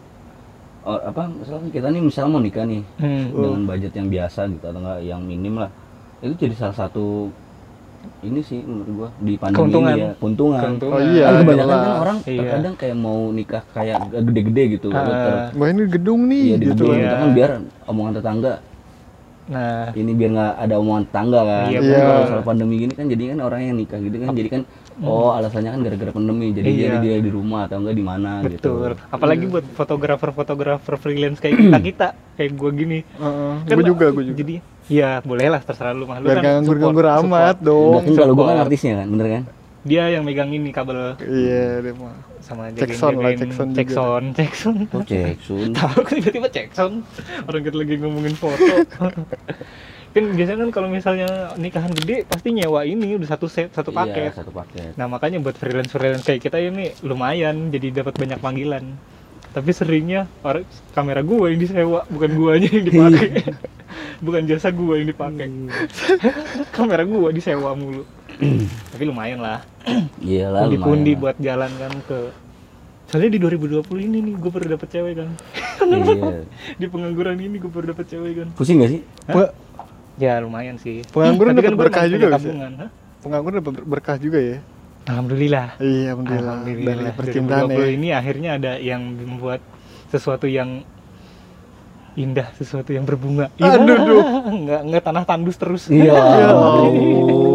oh, 0.87 0.98
apa 1.00 1.22
misalkan 1.30 1.68
kita 1.75 1.88
nih 1.90 2.02
misal 2.04 2.26
mau 2.30 2.40
nikah 2.42 2.64
nih 2.68 2.82
Hmm. 2.98 3.34
dengan 3.34 3.62
budget 3.68 3.92
yang 3.94 4.08
biasa 4.10 4.40
gitu 4.52 4.64
atau 4.68 4.80
enggak 4.82 5.00
yang 5.06 5.20
minim 5.25 5.54
lah 5.62 5.70
itu 6.25 6.34
jadi 6.48 6.54
salah 6.58 6.76
satu 6.76 7.30
ini 8.20 8.40
sih 8.40 8.60
menurut 8.60 8.88
gua 8.90 9.08
di 9.16 9.34
pandemi 9.34 9.58
Keuntungan. 9.58 9.92
ini 9.92 10.00
ya 10.00 10.12
keuntungan, 10.14 10.60
Keuntungan. 10.60 10.94
Oh 10.94 11.00
iya, 11.02 11.24
kan 11.24 11.34
kebanyakan 11.38 11.68
jelas. 11.68 11.84
kan 11.84 11.96
orang 11.98 12.18
Iya. 12.20 12.38
terkadang 12.38 12.74
kayak 12.74 12.96
mau 12.96 13.18
nikah 13.30 13.62
kayak 13.70 13.96
gede-gede 14.10 14.62
gitu 14.72 14.86
Ah. 14.90 15.48
Wah 15.50 15.66
ini 15.66 15.82
gedung 15.86 16.20
nih 16.24 16.40
iya 16.44 16.56
di 16.56 16.64
gitu 16.64 16.72
gedung 16.74 16.88
kan. 16.88 16.96
gitu 16.96 17.06
Iya. 17.06 17.16
kan 17.16 17.30
biar 17.32 17.50
omongan 17.84 18.12
tetangga 18.14 18.54
nah 19.48 19.88
ini 19.90 20.12
biar 20.12 20.30
nggak 20.30 20.52
ada 20.60 20.74
omongan 20.76 21.02
tetangga 21.04 21.40
kan 21.42 21.64
Iya, 21.66 21.78
Kan 21.78 21.88
bener. 21.88 22.04
kalau 22.04 22.22
soal 22.26 22.42
pandemi 22.44 22.74
gini 22.78 22.92
kan 22.92 23.06
jadi 23.06 23.22
kan 23.26 23.38
orang 23.40 23.60
yang 23.62 23.76
nikah 23.76 23.98
gitu 23.98 24.16
kan 24.18 24.28
jadi 24.30 24.48
kan 24.50 24.62
oh 25.00 25.30
alasannya 25.30 25.70
kan 25.70 25.80
gara-gara 25.80 26.10
pandemi 26.10 26.50
jadi 26.50 26.66
Iya. 26.66 26.82
jadi 26.82 26.96
dia 26.98 27.16
di 27.20 27.30
rumah 27.30 27.66
atau 27.66 27.78
enggak 27.78 27.94
di 27.94 28.04
mana 28.04 28.30
gitu. 28.44 28.58
Betul. 28.58 28.90
Apalagi 29.08 29.44
buat 29.46 29.64
fotografer-fotografer 29.72 30.94
freelance 30.98 31.38
kayak 31.38 31.54
kita 31.58 31.78
kita 31.78 32.08
kayak 32.34 32.52
gue 32.54 32.70
gini. 32.74 32.98
Heeh, 33.04 33.52
Kan 33.64 33.76
gue 33.78 33.86
juga, 33.86 34.06
gue 34.10 34.24
juga. 34.26 34.38
jadi 34.38 34.54
ya 34.88 35.20
boleh 35.20 35.46
lah 35.52 35.60
terserah 35.60 35.92
lu 35.92 36.08
mah 36.08 36.18
lu 36.18 36.26
Biar 36.26 36.38
kan 36.40 36.44
nganggur-nganggur 36.58 37.06
amat 37.22 37.56
dong. 37.60 38.02
Kan 38.02 38.14
kalau 38.16 38.32
gue 38.34 38.46
kan 38.46 38.58
artisnya 38.58 38.94
kan 38.98 39.08
bener 39.08 39.26
kan? 39.30 39.42
Dia 39.86 40.10
yang 40.10 40.26
megang 40.26 40.50
ini 40.50 40.74
kabel. 40.74 41.14
Iya, 41.22 41.80
dia 41.80 41.94
mah. 41.94 42.16
sama 42.38 42.72
Cek 42.72 42.96
sound 42.96 43.20
lah, 43.20 43.36
juga. 43.36 43.52
sound 43.52 43.72
cek 44.32 44.52
sound 44.56 44.88
oh 44.88 45.04
sun 45.44 45.68
tahu 45.76 46.00
kan 46.00 46.14
tiba-tiba 46.16 46.48
sound 46.72 47.04
orang 47.44 47.60
kita 47.60 47.76
lagi 47.76 47.94
ngomongin 48.00 48.32
foto 48.32 48.64
kan 50.08 50.24
biasanya 50.32 50.58
kan 50.64 50.70
kalau 50.72 50.88
misalnya 50.88 51.28
nikahan 51.54 51.92
gede 51.92 52.24
pasti 52.24 52.50
nyewa 52.50 52.82
ini 52.82 53.14
udah 53.14 53.28
satu 53.28 53.46
set 53.46 53.70
satu 53.70 53.92
paket 53.92 54.32
iya, 54.32 54.34
satu 54.34 54.50
paket 54.50 54.96
Nah 54.96 55.06
makanya 55.06 55.38
buat 55.38 55.54
freelance 55.54 55.92
freelance 55.92 56.24
kayak 56.24 56.40
kita 56.42 56.58
ini 56.58 56.96
lumayan 57.04 57.68
jadi 57.68 58.02
dapat 58.02 58.16
banyak 58.16 58.40
panggilan. 58.40 58.84
Tapi 59.48 59.70
seringnya 59.72 60.28
orang 60.44 60.64
kamera 60.92 61.20
gua 61.24 61.48
yang 61.48 61.60
disewa 61.60 62.04
bukan 62.08 62.30
guanya 62.36 62.68
yang 62.68 62.84
dipakai. 62.84 63.28
bukan 64.26 64.42
jasa 64.44 64.68
gua 64.70 65.00
yang 65.00 65.08
dipakai. 65.08 65.48
kamera 66.76 67.02
gua 67.04 67.28
disewa 67.30 67.72
mulu. 67.72 68.04
Tapi 68.92 69.02
lumayan 69.04 69.40
lah. 69.40 69.64
iya 70.20 70.52
lah 70.52 70.68
Pundi-pundi 70.68 71.16
buat 71.16 71.36
jalan 71.40 71.72
kan 71.74 71.92
ke 72.06 72.18
Soalnya 73.08 73.32
di 73.32 73.40
2020 73.40 73.88
ini 74.04 74.20
nih 74.20 74.34
gue 74.36 74.50
baru 74.52 74.76
dapet 74.76 74.88
cewek 74.92 75.14
kan. 75.16 75.28
iya 75.80 76.44
Di 76.80 76.86
pengangguran 76.86 77.40
ini 77.40 77.56
gue 77.56 77.72
baru 77.72 77.96
dapet 77.96 78.04
cewek 78.04 78.32
kan. 78.36 78.48
pusing 78.52 78.84
gak 78.84 78.92
sih 78.92 79.00
Pe- 79.24 79.52
Ya 80.18 80.42
lumayan 80.42 80.76
sih. 80.82 81.06
Pengangguran 81.14 81.54
dapat 81.54 81.72
gua 81.75 81.82
berkah 81.87 82.04
juga, 82.10 82.26
ya? 82.26 82.34
tabungan. 82.34 82.70
Pengangguran 83.22 83.56
dapat 83.62 83.75
berkah 83.87 84.16
juga 84.18 84.38
ya. 84.42 84.58
Alhamdulillah. 85.09 85.68
Iya, 85.81 86.09
alhamdulillah. 86.12 86.57
Dari 86.66 87.12
percintaan 87.16 87.64
2020 87.72 87.81
ya. 87.81 87.88
ini 87.96 88.09
akhirnya 88.12 88.50
ada 88.61 88.72
yang 88.76 89.00
membuat 89.16 89.64
sesuatu 90.12 90.44
yang 90.44 90.85
indah, 92.18 92.50
sesuatu 92.59 92.90
yang 92.90 93.07
berbunga. 93.07 93.48
Aduh, 93.57 93.96
duh. 94.04 94.24
Enggak 94.50 94.81
enggak 94.85 95.02
tanah 95.07 95.24
tandus 95.24 95.57
terus. 95.57 95.87
iya 95.88 96.12
Ya 96.42 96.50
ampun 96.52 97.48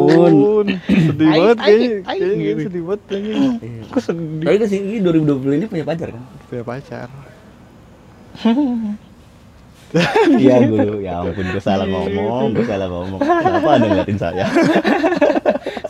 ampun. 0.63 0.79
Sedih 0.87 1.27
banget 1.27 1.57
kayaknya. 1.59 1.89
Kayaknya 2.03 2.43
gitu. 2.43 2.61
sedih 2.67 2.81
banget 2.87 3.01
kayaknya. 3.07 3.49
Kok 3.91 4.01
sedih? 4.01 4.45
tapi 4.45 4.57
ke 4.57 4.67
sini 4.71 4.83
ini 4.87 4.99
2020 5.03 5.59
ini 5.59 5.65
punya 5.67 5.85
pacar 5.85 6.07
kan 6.15 6.23
Punya 6.49 6.63
pacar. 6.63 7.07
iya 10.41 10.55
gue 10.63 11.01
ya 11.01 11.21
ampun 11.21 11.45
gue 11.45 11.61
salah 11.61 11.85
ngomong 11.85 12.53
gue 12.53 12.65
salah 12.65 12.87
ngomong 12.87 13.19
kenapa 13.21 13.69
anda 13.71 13.87
ngeliatin 13.87 14.17
saya 14.17 14.45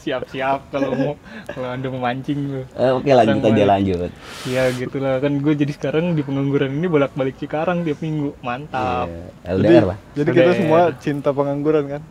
Siap-siap 0.04 0.68
kalau 0.68 0.92
mau 0.92 1.14
kalau 1.48 1.72
Anda 1.72 1.88
memancing 1.88 2.40
lu. 2.44 2.62
Eh, 2.76 2.92
oke 2.92 3.08
lanjut 3.08 3.40
Sang 3.40 3.56
aja 3.56 3.64
lanjut 3.66 4.12
Ya 4.44 4.68
gitulah 4.70 5.24
kan 5.24 5.40
gue 5.40 5.54
jadi 5.56 5.72
sekarang 5.72 6.12
di 6.12 6.20
pengangguran 6.20 6.76
ini 6.76 6.92
bolak-balik 6.92 7.40
Cikarang 7.40 7.88
tiap 7.88 8.04
minggu. 8.04 8.36
Mantap. 8.44 9.08
Iya, 9.08 9.56
LDR 9.56 9.86
lah 9.88 9.98
Jadi 10.12 10.28
kita 10.30 10.44
LDR. 10.44 10.60
semua 10.60 10.82
cinta 11.00 11.32
pengangguran 11.32 11.84
kan? 11.88 12.02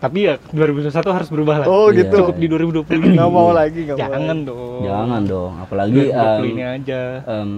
Tapi 0.00 0.18
ya 0.22 0.40
2021 0.48 0.96
harus 1.12 1.28
berubah 1.28 1.54
lah. 1.60 1.66
Oh 1.68 1.92
Iya. 1.92 2.08
gitu. 2.08 2.16
Cukup 2.24 2.36
di 2.40 2.46
2020 2.48 2.96
ini. 2.96 3.06
Nggak 3.12 3.28
mau 3.30 3.50
lagi, 3.52 3.80
nggak 3.84 3.96
mau 3.96 4.04
Jangan 4.08 4.38
dong. 4.40 4.80
jangan 4.80 5.20
dong 5.22 5.52
apalagi 5.60 6.00
2020 6.08 6.16
em, 6.16 6.40
ini 6.48 6.62
aja. 6.64 7.00
em, 7.22 7.50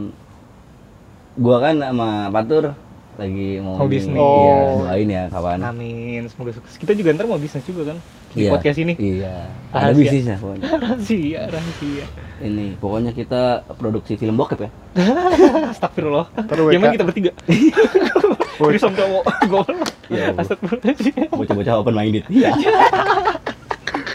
gua 1.36 1.56
kan 1.60 1.74
sama 1.78 2.08
Patur 2.34 2.64
lagi 3.16 3.48
mau 3.58 3.74
Mau 3.76 3.88
bisnis. 3.88 4.12
iya, 4.12 4.20
Oh. 4.20 4.84
doain 4.84 5.08
ya 5.08 5.22
kawan 5.26 5.58
Amin, 5.62 6.22
semoga 6.26 6.52
sukses. 6.52 6.76
Kita 6.76 6.92
juga 6.92 7.10
ntar 7.10 7.24
mau 7.24 7.36
bisnis 7.36 7.62
juga 7.62 7.88
kan 7.88 7.98
di 8.30 8.44
Iya, 8.44 8.50
podcast 8.52 8.78
ini. 8.78 8.92
iya 8.96 9.48
ada 9.70 9.88
Rahasia. 9.88 9.96
bisnisnya 9.98 10.36
pokoknya 10.36 10.68
rahasia, 10.84 11.40
rahasia. 11.48 12.04
ini 12.38 12.66
pokoknya 12.76 13.10
kita 13.10 13.42
produksi 13.72 14.12
film 14.14 14.36
bokep 14.36 14.60
ya 14.60 14.70
Astagfirullah. 15.72 16.28
WK. 16.36 16.76
mana 16.76 16.92
kita 16.92 17.04
bertiga? 17.04 17.32
Ini 18.56 18.76
sama 18.78 18.96
cowok. 18.96 19.24
Goblok. 19.46 19.88
Ya 20.08 20.22
Allah. 20.26 20.40
Astagfirullahaladzim. 20.40 21.28
bocah-bocah 21.30 21.74
open 21.76 21.94
minded 21.94 22.24
iya 22.26 22.52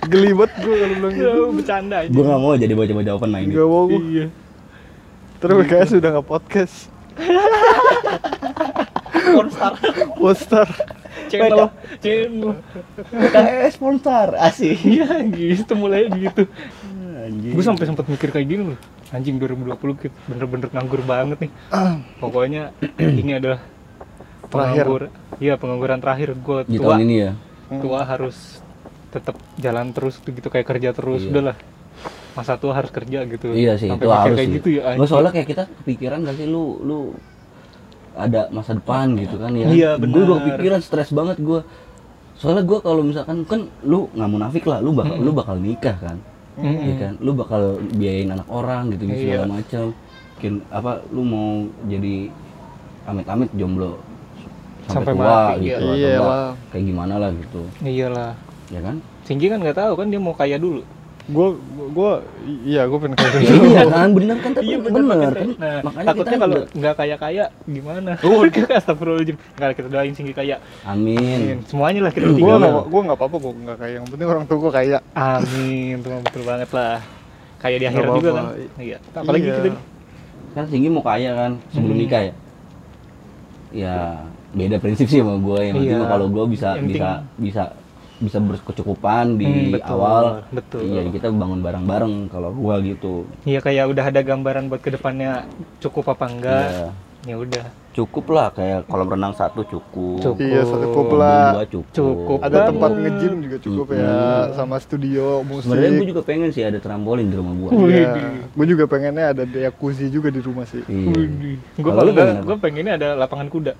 Geli 0.04 0.30
banget 0.32 0.52
gue 0.60 0.76
kalau 0.76 0.96
bilang 0.96 1.14
gitu. 1.14 1.24
Ya, 1.24 1.46
bercanda 1.52 1.96
aja. 2.00 2.10
gua 2.10 2.24
nggak 2.24 2.42
mau 2.42 2.54
jadi 2.56 2.74
bocah-bocah 2.74 3.14
open 3.16 3.30
minded 3.32 3.54
Gak 3.54 3.68
mau 3.68 3.84
gue. 3.88 4.02
Iya. 4.04 4.26
Terus 5.38 5.54
WKS 5.60 5.90
udah 5.96 6.10
nggak 6.12 6.28
podcast. 6.28 6.76
Pornstar. 9.34 9.74
Postar. 10.14 10.68
Channel. 11.28 11.68
Channel. 11.98 12.52
KS 13.26 13.72
sponsor 13.74 14.28
asik 14.38 14.78
Iya 14.94 15.08
gitu 15.26 15.72
mulai 15.74 16.08
gitu. 16.10 16.48
Anjing. 17.22 17.54
Gue 17.54 17.62
sampai 17.62 17.86
sempat 17.86 18.06
mikir 18.06 18.30
kayak 18.30 18.48
gini 18.48 18.64
loh. 18.68 18.80
Anjing 19.10 19.38
2020 19.38 19.76
kita 20.00 20.16
bener-bener 20.26 20.68
nganggur 20.70 21.02
banget 21.02 21.38
nih. 21.40 21.52
Pokoknya 22.22 22.72
ini 22.98 23.34
adalah 23.34 23.60
Terakhir. 24.44 24.84
penganggur. 24.84 25.02
Iya 25.38 25.54
pengangguran 25.56 25.98
terakhir 25.98 26.30
gue 26.34 26.58
di 26.66 26.76
tua. 26.76 26.86
tahun 26.92 27.02
ini 27.04 27.16
ya 27.18 27.32
tua 27.72 28.04
harus 28.04 28.60
tetap 29.10 29.40
jalan 29.56 29.92
terus 29.92 30.20
tuh 30.20 30.32
gitu 30.32 30.48
kayak 30.48 30.68
kerja 30.68 30.92
terus 30.92 31.24
Iya. 31.24 31.32
udahlah 31.32 31.58
masa 32.32 32.56
tua 32.56 32.72
harus 32.72 32.88
kerja 32.90 33.24
gitu 33.24 33.52
iya 33.52 33.76
sih 33.76 33.88
Sampai 33.88 34.04
itu 34.04 34.12
harus 34.14 34.36
kayak 34.36 34.44
sih 34.44 34.56
gitu 34.56 34.70
ya 34.72 34.82
anjing. 34.92 35.08
soalnya 35.08 35.32
kayak 35.32 35.48
kita 35.48 35.64
kepikiran 35.78 36.20
gak 36.22 36.36
sih 36.36 36.48
lu 36.48 36.64
lu 36.80 37.00
ada 38.22 38.42
masa 38.50 38.72
depan 38.74 39.14
gitu 39.16 39.36
kan 39.36 39.52
ya 39.54 39.66
Iya, 39.68 39.90
gue 39.98 40.08
udah 40.08 40.38
benar. 40.38 40.46
kepikiran 40.54 40.80
stres 40.82 41.10
banget 41.10 41.38
gue 41.40 41.60
soalnya 42.38 42.66
gue 42.66 42.80
kalau 42.82 43.02
misalkan 43.02 43.46
kan 43.46 43.70
lu 43.86 44.10
nggak 44.12 44.30
munafik 44.30 44.66
lah 44.66 44.82
lu 44.82 44.94
bakal 44.94 45.16
lu 45.18 45.32
bakal 45.32 45.56
nikah 45.58 45.94
kan? 45.98 46.18
Mm-mm. 46.58 46.84
ya 46.84 46.96
kan? 47.00 47.14
Lu 47.22 47.32
bakal 47.32 47.62
biayain 47.96 48.28
anak 48.28 48.50
orang 48.50 48.92
gitu 48.92 49.08
gitu 49.08 49.24
segala 49.24 49.46
macam. 49.48 49.86
Mungkin 50.36 50.54
apa 50.74 50.92
lu 51.14 51.22
mau 51.22 51.50
jadi 51.86 52.16
amit-amit 53.06 53.50
jomblo 53.54 54.02
sampai, 54.86 55.14
Sampai 55.14 55.14
tua 55.16 55.26
mati, 55.26 55.62
gitu 55.64 55.86
iya. 55.96 56.18
atau 56.18 56.26
Iya 56.28 56.40
kayak 56.74 56.86
gimana 56.86 57.14
lah 57.22 57.30
gitu. 57.32 57.62
Iyalah. 57.82 58.32
Ya 58.68 58.80
kan? 58.82 58.96
Singgi 59.24 59.46
kan 59.48 59.58
nggak 59.62 59.78
tahu 59.78 59.94
kan 59.96 60.08
dia 60.10 60.20
mau 60.20 60.34
kaya 60.34 60.58
dulu 60.58 60.82
Gue, 61.32 61.48
gue, 61.90 62.12
iya 62.66 62.82
gue 62.84 62.98
pengen 62.98 63.16
kayak 63.16 63.32
Ya, 63.32 63.40
gitu. 63.42 63.54
iya 63.66 63.84
kan 63.86 64.10
bener 64.12 64.38
kan 64.38 64.52
tapi 64.52 64.74
bener, 64.76 65.02
makanya- 65.02 65.32
kan. 65.32 65.48
Nah, 65.56 65.78
makanya 65.82 66.08
takutnya 66.08 66.38
kalau 66.38 66.58
nggak 66.70 66.96
kaya 66.96 67.16
kaya 67.18 67.44
gimana 67.66 68.12
oh 68.20 68.42
astagfirullahaladzim. 68.78 69.38
Nggak 69.56 69.70
kita 69.74 69.88
doain 69.88 70.14
Singgi 70.14 70.34
kaya. 70.34 70.56
Amin. 70.84 71.64
Semuanya 71.64 72.00
lah 72.04 72.12
kita 72.12 72.28
Gue 72.28 72.54
nggak, 72.54 72.74
gue 72.86 73.02
nggak 73.02 73.18
apa-apa 73.18 73.38
gue 73.38 73.52
nggak 73.58 73.78
kayak. 73.78 73.94
Yang 73.94 74.06
penting 74.10 74.28
orang 74.28 74.44
tua 74.46 74.58
gue 74.60 74.72
kayak. 74.74 75.02
amin. 75.14 75.96
Tuh 75.98 76.10
betul 76.22 76.44
banget 76.44 76.70
lah. 76.72 76.98
Kayak 77.58 77.78
di 77.78 77.86
akhirat 77.88 78.10
juga 78.16 78.30
kan? 78.32 78.46
Iya. 78.76 78.98
Apalagi 79.14 79.44
Iya. 79.44 79.56
kita 79.58 79.70
kan 80.52 80.64
Singgi 80.68 80.88
mau 80.88 81.00
kaya 81.02 81.32
kan 81.32 81.52
sebelum 81.70 81.94
Hmm. 81.94 82.02
nikah 82.02 82.22
ya? 82.22 82.34
Ya 83.72 83.96
beda 84.52 84.76
prinsip 84.78 85.08
sih 85.08 85.24
sama 85.24 85.40
gue 85.40 85.60
yang 85.64 85.76
penting 85.78 85.96
Iya. 85.96 86.10
kalau 86.10 86.28
gue 86.28 86.44
bisa 86.50 86.76
Yang 86.76 86.88
bisa 86.90 87.00
penting- 87.08 87.24
bisa 87.42 87.64
bisa 88.22 88.38
berkecukupan 88.38 89.36
di 89.36 89.46
Hmm, 89.46 89.74
betul, 89.74 89.92
awal 89.92 90.26
betul. 90.50 90.82
iya 90.84 91.02
kita 91.04 91.28
bangun 91.28 91.60
bareng-bareng 91.60 92.30
kalau 92.30 92.54
gua 92.54 92.78
gitu 92.80 93.26
Iya 93.44 93.60
kayak 93.60 93.90
udah 93.90 94.06
ada 94.08 94.22
gambaran 94.22 94.70
buat 94.70 94.80
ke 94.80 94.90
depannya 94.92 95.50
cukup 95.80 96.14
apa 96.14 96.26
enggak. 96.28 96.68
Iya. 96.70 96.90
Ya 97.22 97.38
udah. 97.38 97.66
cukup 97.92 98.32
lah 98.32 98.50
kayak 98.50 98.88
kolam 98.88 99.04
renang 99.06 99.36
satu 99.36 99.62
cukup, 99.62 100.24
Cukup. 100.24 100.42
Iya, 100.42 100.64
cukup 100.64 101.06
Mobil 101.06 101.20
lah. 101.20 101.50
dua 101.52 101.66
cukup, 101.68 101.92
Cukup. 101.92 102.40
Ada 102.40 102.50
Banget. 102.50 102.70
tempat 102.72 102.92
nge-gym 102.96 103.34
juga 103.38 103.58
cukup 103.60 103.86
ya, 103.92 104.16
sama 104.56 104.76
studio 104.80 105.26
musik. 105.44 105.68
sebenarnya 105.68 105.92
gua 105.94 106.08
juga 106.08 106.22
pengen 106.24 106.50
sih 106.50 106.64
ada 106.64 106.80
trampolin 106.80 107.28
di 107.28 107.36
rumah 107.36 107.54
gua 107.54 107.70
Iya. 107.84 108.12
Gue 108.50 108.66
juga 108.66 108.84
pengennya 108.86 109.26
ada 109.30 109.44
jacuzzi 109.44 110.08
juga 110.08 110.28
di 110.28 110.40
rumah 110.40 110.64
sih. 110.64 110.82
iya 110.82 111.28
Gue 111.76 111.92
lu 111.92 112.12
pengen 112.12 112.36
gue 112.42 112.58
pengennya 112.58 112.94
ada 112.96 113.08
lapangan 113.14 113.48
kuda. 113.50 113.74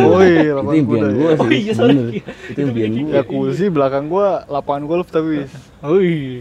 Oh 0.00 0.20
iya, 0.24 0.40
itu 0.40 0.52
lapangan 0.56 0.80
impian 0.80 0.88
kuda 0.88 1.06
ya. 1.06 1.14
gua 1.14 1.30
sih 1.30 1.40
Oh 1.40 1.50
iya, 1.52 1.72
sorry. 1.76 1.92
bener. 1.92 2.06
itu 2.50 2.58
impian 2.64 2.90
gua 2.96 3.12
Jacuzzi 3.14 3.66
belakang 3.68 4.04
gua 4.08 4.28
lapangan 4.48 4.82
golf 4.88 5.08
tapi 5.08 5.44
Wih. 5.84 6.40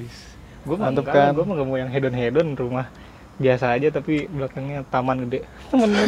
Gue 0.59 0.75
Mantep 0.75 1.05
kan? 1.07 1.31
kan. 1.31 1.31
Gue 1.33 1.45
mah 1.47 1.55
gak 1.55 1.67
mau 1.67 1.77
yang 1.77 1.89
hedon 1.89 2.13
hedon 2.13 2.47
rumah 2.53 2.87
biasa 3.39 3.71
aja 3.71 3.87
tapi 3.89 4.27
belakangnya 4.27 4.83
taman 4.91 5.23
gede. 5.25 5.47
Taman 5.71 5.89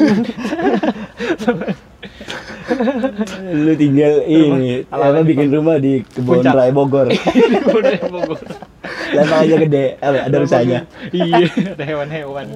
lu 3.52 3.74
tinggal 3.76 4.14
ini 4.26 4.84
apa 4.90 5.22
bikin 5.24 5.48
rumah 5.52 5.78
di 5.84 6.04
kebun 6.04 6.44
raya 6.44 6.72
Bogor 6.72 7.08
gede. 7.08 7.96
Bogor. 8.08 8.40
lapangannya 9.12 9.58
gede 9.68 9.86
apa 10.00 10.18
ada 10.28 10.38
usahanya 10.40 10.80
iya, 11.12 11.48
ada 11.76 11.84
hewan-hewan. 11.84 12.48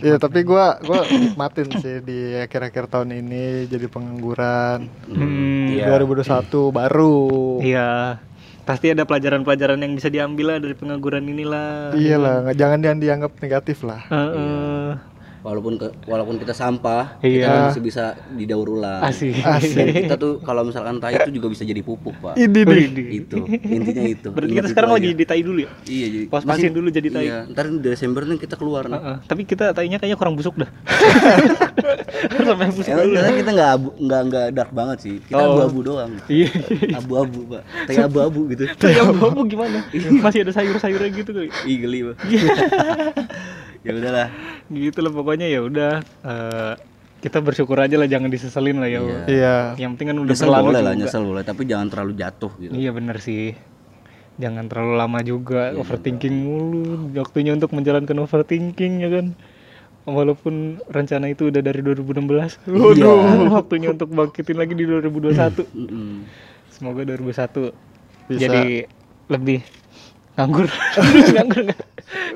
Iya 0.00 0.16
tapi 0.16 0.42
gua 0.42 0.80
gua 0.80 1.04
nikmatin 1.04 1.68
sih 1.76 2.00
di 2.00 2.32
akhir-akhir 2.34 2.88
tahun 2.88 3.12
ini 3.14 3.68
jadi 3.68 3.86
pengangguran. 3.86 4.88
Hmm, 5.06 5.76
iya. 5.76 5.86
2021 5.92 6.72
baru. 6.72 7.20
Iya. 7.60 8.18
Pasti 8.60 8.92
ada 8.92 9.02
pelajaran-pelajaran 9.02 9.82
yang 9.82 9.92
bisa 9.92 10.08
diambil 10.08 10.54
lah 10.54 10.58
dari 10.62 10.76
pengangguran 10.76 11.26
inilah. 11.26 11.90
Iyalah, 11.92 12.46
nggak- 12.46 12.56
jangan 12.56 12.96
dianggap 12.96 13.32
negatif 13.40 13.82
lah. 13.82 14.00
Heeh. 14.06 15.09
Walaupun 15.40 15.74
ke- 15.74 15.94
walaupun 16.04 16.36
kita 16.36 16.52
sampah 16.52 17.16
Iya. 17.18 17.44
kita 17.44 17.58
masih 17.66 17.82
bisa 17.82 18.04
didaur 18.30 18.68
ulang 18.68 19.00
Asik. 19.02 19.40
dan 19.40 19.86
kita 19.90 20.14
tuh 20.14 20.38
kalau 20.40 20.62
misalkan 20.62 20.96
tai 20.96 21.16
itu 21.16 21.32
juga 21.32 21.48
bisa 21.48 21.62
jadi 21.62 21.80
pupuk 21.80 22.12
pak 22.14 22.34
Ini. 22.34 22.60
Widih. 22.62 23.06
itu 23.18 23.36
intinya 23.46 24.04
itu 24.06 24.28
Berarti 24.28 24.50
Ingat 24.50 24.58
kita 24.58 24.60
itu 24.62 24.70
sekarang 24.70 24.90
aja. 24.90 24.96
lagi 24.96 25.08
di 25.12 25.24
tai 25.24 25.40
dulu 25.40 25.58
ya? 25.58 25.70
iya 25.84 26.06
jadi 26.08 26.26
Pas-pasin 26.26 26.60
masih- 26.62 26.74
dulu 26.74 26.88
jadi 26.90 27.08
tai. 27.08 27.24
iya 27.24 27.38
ntar 27.46 27.64
di 27.66 27.80
Desember 27.80 28.22
nih 28.22 28.38
kita 28.38 28.54
keluar 28.54 28.84
nih 28.86 28.96
Heeh. 28.96 29.16
Tapi 29.22 29.42
kita 29.44 29.64
tainya 29.70 29.96
kayaknya 29.96 30.16
kurang 30.16 30.34
busuk 30.34 30.54
dah. 30.54 30.68
Sampai 32.40 32.68
busuk 32.68 32.90
Emang 32.90 33.06
dulu. 33.06 33.38
kita 33.38 33.50
nggak 33.50 33.70
abu, 33.72 33.88
nggak 33.96 34.20
nggak 34.26 34.46
dark 34.52 34.70
banget 34.70 34.98
sih. 35.00 35.14
Kita 35.22 35.38
Oh. 35.38 35.56
abu-abu 35.56 35.78
doang. 35.82 36.12
Iya. 36.26 36.50
Abu-abu, 36.94 37.40
Pak. 37.48 37.62
Kayak 37.86 38.04
abu-abu 38.06 38.40
gitu. 38.48 38.64
Tai 38.74 38.92
abu-abu 38.98 39.40
gimana? 39.46 39.78
Masih 40.24 40.42
ada 40.42 40.52
sayur-sayurnya 40.52 41.10
gitu 41.12 41.30
kali. 41.30 41.48
Ih, 41.64 41.76
geli, 41.78 41.98
Pak. 42.04 42.16
ya 43.86 43.92
udahlah. 43.96 44.28
Gitu 44.70 44.98
lah 45.00 45.12
pokoknya 45.12 45.46
ya 45.48 45.60
udah 45.64 45.92
eh, 46.04 46.74
kita 47.20 47.44
bersyukur 47.44 47.76
aja 47.76 48.00
lah 48.00 48.08
jangan 48.08 48.32
diseselin 48.32 48.80
lah 48.80 48.88
ya. 48.88 49.00
Iya. 49.00 49.20
Iya. 49.28 49.54
Yang 49.76 49.90
penting 49.96 50.08
kan 50.08 50.18
udah 50.24 50.34
Nyesel 50.34 50.48
berlalu 50.48 50.66
boleh 50.66 50.82
lah, 50.82 50.94
nyesel 50.96 51.22
boleh, 51.24 51.42
tapi 51.44 51.62
jangan 51.68 51.86
terlalu 51.92 52.12
jatuh 52.16 52.52
gitu. 52.56 52.72
Iya 52.72 52.90
bener 52.96 53.16
sih. 53.20 53.52
Jangan 54.40 54.72
terlalu 54.72 54.94
lama 54.96 55.20
juga 55.20 55.76
overthinking 55.76 56.32
mulu. 56.32 57.12
Waktunya 57.12 57.52
untuk 57.52 57.76
menjalankan 57.76 58.16
overthinking 58.24 59.04
ya 59.04 59.10
kan. 59.12 59.26
Walaupun 60.08 60.80
rencana 60.88 61.28
itu 61.28 61.52
udah 61.52 61.60
dari 61.60 61.84
2016. 61.84 62.64
Waduh, 62.72 63.52
waktunya 63.52 63.92
untuk 63.92 64.08
bangkitin 64.08 64.56
lagi 64.56 64.72
di 64.72 64.88
2021. 64.88 65.60
Mm-mm. 65.76 66.24
Semoga 66.72 67.04
2001 67.04 67.68
Bisa. 68.32 68.40
jadi 68.40 68.88
lebih 69.28 69.60
nganggur. 70.40 70.72
nganggur 71.36 71.60
nggak? 71.68 71.80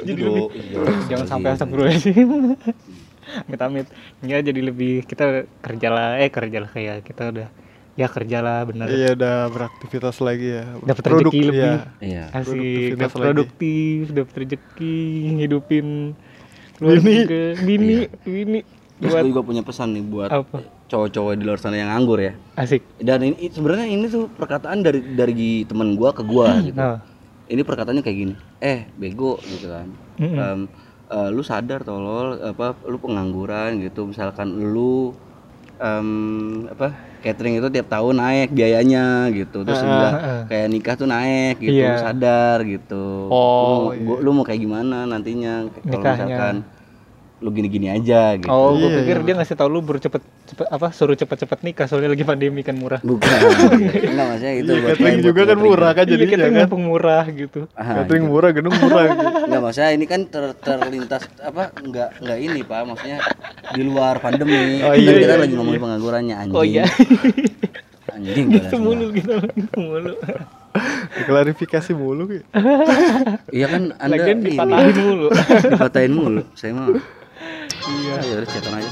Jadi 0.04 0.20
lebih 0.20 0.44
iya. 0.54 0.80
jangan 1.10 1.26
sampai 1.26 1.48
astagfirullahaladzim. 1.56 2.28
Amit-amit. 3.48 3.86
Ya 4.22 4.38
jadi 4.44 4.60
lebih 4.60 5.08
kita 5.08 5.48
kerja 5.64 5.88
lah, 5.90 6.08
eh 6.20 6.30
kerja 6.30 6.58
lah 6.62 6.70
kayak 6.70 7.02
kita 7.02 7.32
udah 7.34 7.48
ya 7.94 8.06
kerja 8.10 8.38
lah 8.42 8.58
bener. 8.66 8.86
Iya 8.90 9.08
udah 9.14 9.36
beraktivitas 9.50 10.18
lagi 10.22 10.60
ya. 10.60 10.64
Dapat 10.82 11.02
rezeki 11.10 11.40
lebih. 11.42 11.58
iya. 11.58 11.74
Iya. 12.02 12.24
Asik, 12.34 12.90
dapat 12.98 13.18
produktif, 13.18 14.02
dapat 14.10 14.34
rezeki, 14.46 14.98
hidupin 15.42 15.86
keluarga, 16.74 17.42
bini, 17.62 18.10
bini, 18.26 18.60
Terus 18.98 19.10
buat 19.14 19.22
gue 19.22 19.30
juga 19.30 19.42
punya 19.46 19.62
pesan 19.62 19.94
nih 19.94 20.04
buat 20.06 20.30
apa? 20.30 20.58
cowok-cowok 20.90 21.32
di 21.34 21.42
luar 21.42 21.58
sana 21.58 21.76
yang 21.80 21.90
nganggur 21.90 22.20
ya. 22.22 22.32
Asik. 22.54 22.82
Dan 23.02 23.24
ini 23.26 23.50
sebenarnya 23.50 23.86
ini 23.90 24.06
tuh 24.06 24.30
perkataan 24.30 24.84
dari 24.84 25.00
dari 25.14 25.66
teman 25.66 25.98
gua 25.98 26.14
ke 26.14 26.22
gua 26.22 26.60
gitu. 26.62 26.76
Nah, 26.78 27.00
Ini 27.44 27.60
perkataannya 27.60 28.00
kayak 28.00 28.18
gini. 28.24 28.34
Eh, 28.64 28.88
bego 28.96 29.36
gitu 29.44 29.68
kan. 29.68 29.88
Mm-mm. 30.16 30.38
Em, 30.40 30.60
eh, 31.06 31.28
lu 31.28 31.44
sadar 31.44 31.84
tolol 31.84 32.40
apa 32.40 32.80
lu 32.88 32.96
pengangguran 32.96 33.76
gitu 33.78 34.08
misalkan 34.08 34.48
lu 34.72 35.12
em, 35.76 36.08
apa 36.66 36.86
catering 37.20 37.58
itu 37.58 37.68
tiap 37.68 37.88
tahun 37.88 38.14
naik 38.16 38.48
biayanya 38.52 39.28
gitu 39.32 39.64
terus 39.64 39.80
Ah, 39.80 39.84
juga 39.84 40.08
ah. 40.08 40.42
kayak 40.46 40.66
nikah 40.70 40.94
tuh 40.94 41.08
naik 41.08 41.56
gitu 41.58 41.76
Iya. 41.76 41.98
sadar 41.98 42.64
gitu 42.64 43.04
Oh, 43.28 43.90
lu, 43.90 44.04
gua- 44.06 44.20
lu 44.20 44.30
mau 44.32 44.44
kayak 44.44 44.60
gimana 44.60 45.04
nantinya 45.04 45.68
kalau 45.82 46.04
misalkan 46.14 46.54
lu 47.40 47.48
gini-gini 47.50 47.88
aja 47.90 48.38
gitu 48.38 48.48
oh, 48.48 48.72
gue 48.72 48.88
Iya, 48.88 48.96
pikir 49.02 49.16
iya. 49.18 49.24
dia 49.26 49.34
ngasih 49.36 49.56
tau 49.58 49.68
lu 49.68 49.80
baru 49.80 50.00
cepet, 50.00 50.22
cepet 50.54 50.66
apa 50.66 50.86
suruh 50.88 51.12
cepet-cepet 51.12 51.58
nikah 51.60 51.84
soalnya 51.84 52.08
lagi 52.08 52.22
pandemi 52.22 52.62
kan 52.62 52.72
murah. 52.72 53.02
bukan 53.02 53.26
enggak 54.06 54.26
maksudnya 54.30 54.54
itu 54.54 54.70
Iya, 54.70 54.78
buat 54.78 54.94
catering 54.94 55.18
juga 55.20 55.34
kan 55.36 55.48
catering. 55.50 55.60
murah 55.60 55.90
kan 55.90 56.04
Jadi 56.04 56.14
jadinya 56.24 56.46
kita 56.46 56.46
kan. 56.64 56.78
murah 56.80 57.24
gitu. 57.28 57.60
Ah, 57.72 57.84
Catering 57.98 58.22
gitu. 58.22 58.30
murah, 58.30 58.50
gedung 58.50 58.74
murah. 58.76 59.04
gitu. 59.04 59.26
Enggak 59.46 59.60
maksudnya 59.60 59.90
ini 59.90 60.04
kan 60.04 60.20
ter- 60.24 60.56
terlintas 60.56 61.22
apa 61.38 61.62
enggak 61.76 62.08
enggak 62.16 62.38
ini 62.40 62.60
Pak 62.62 62.80
maksudnya 62.84 63.18
di 63.68 63.82
luar 63.82 64.14
pandemi. 64.16 64.78
Oh, 64.80 64.88
Kan 64.88 64.96
iya, 64.96 65.10
kita 65.12 65.26
iya, 65.28 65.42
lagi 65.42 65.54
ngomongin 65.54 65.80
penganggurannya 65.80 66.34
anjing. 66.38 66.54
Oh 66.54 66.64
iya, 66.64 66.84
Anjing 68.14 68.46
gitu 68.48 68.76
mulu 68.78 69.10
gitu, 69.10 69.32
gitu 69.50 69.74
mulu. 69.76 70.14
Klarifikasi 71.16 71.90
mulu 71.92 72.22
gitu. 72.30 72.46
Iya 73.48 73.66
kan 73.68 73.82
Anda 73.96 74.14
Lagian 74.16 74.38
ini, 74.40 74.54
dipatahin 74.54 74.96
mulu. 74.96 75.26
dipatahin 75.64 76.12
mulu. 76.12 76.42
Saya 76.54 76.72
mah 76.72 76.88
Iya. 77.84 78.16
ya 78.24 78.34
udah 78.40 78.48
cetan 78.48 78.72
aja. 78.80 78.90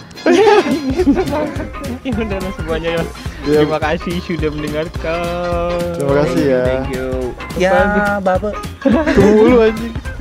ya 2.05 2.13
udah 2.23 2.39
lah 2.39 2.53
semuanya 2.61 2.89
ya. 3.01 3.03
Iya. 3.43 3.59
Terima 3.65 3.79
kasih 3.81 4.15
sudah 4.23 4.49
mendengarkan. 4.53 5.71
Terima 5.97 6.15
kasih 6.25 6.43
ya. 6.45 6.63
Thank 6.67 6.89
you. 6.93 7.09
Ya, 7.57 7.73
Bapak. 8.21 8.55
Tunggu 9.17 9.33
mulu 9.49 9.57
anjing. 9.65 10.12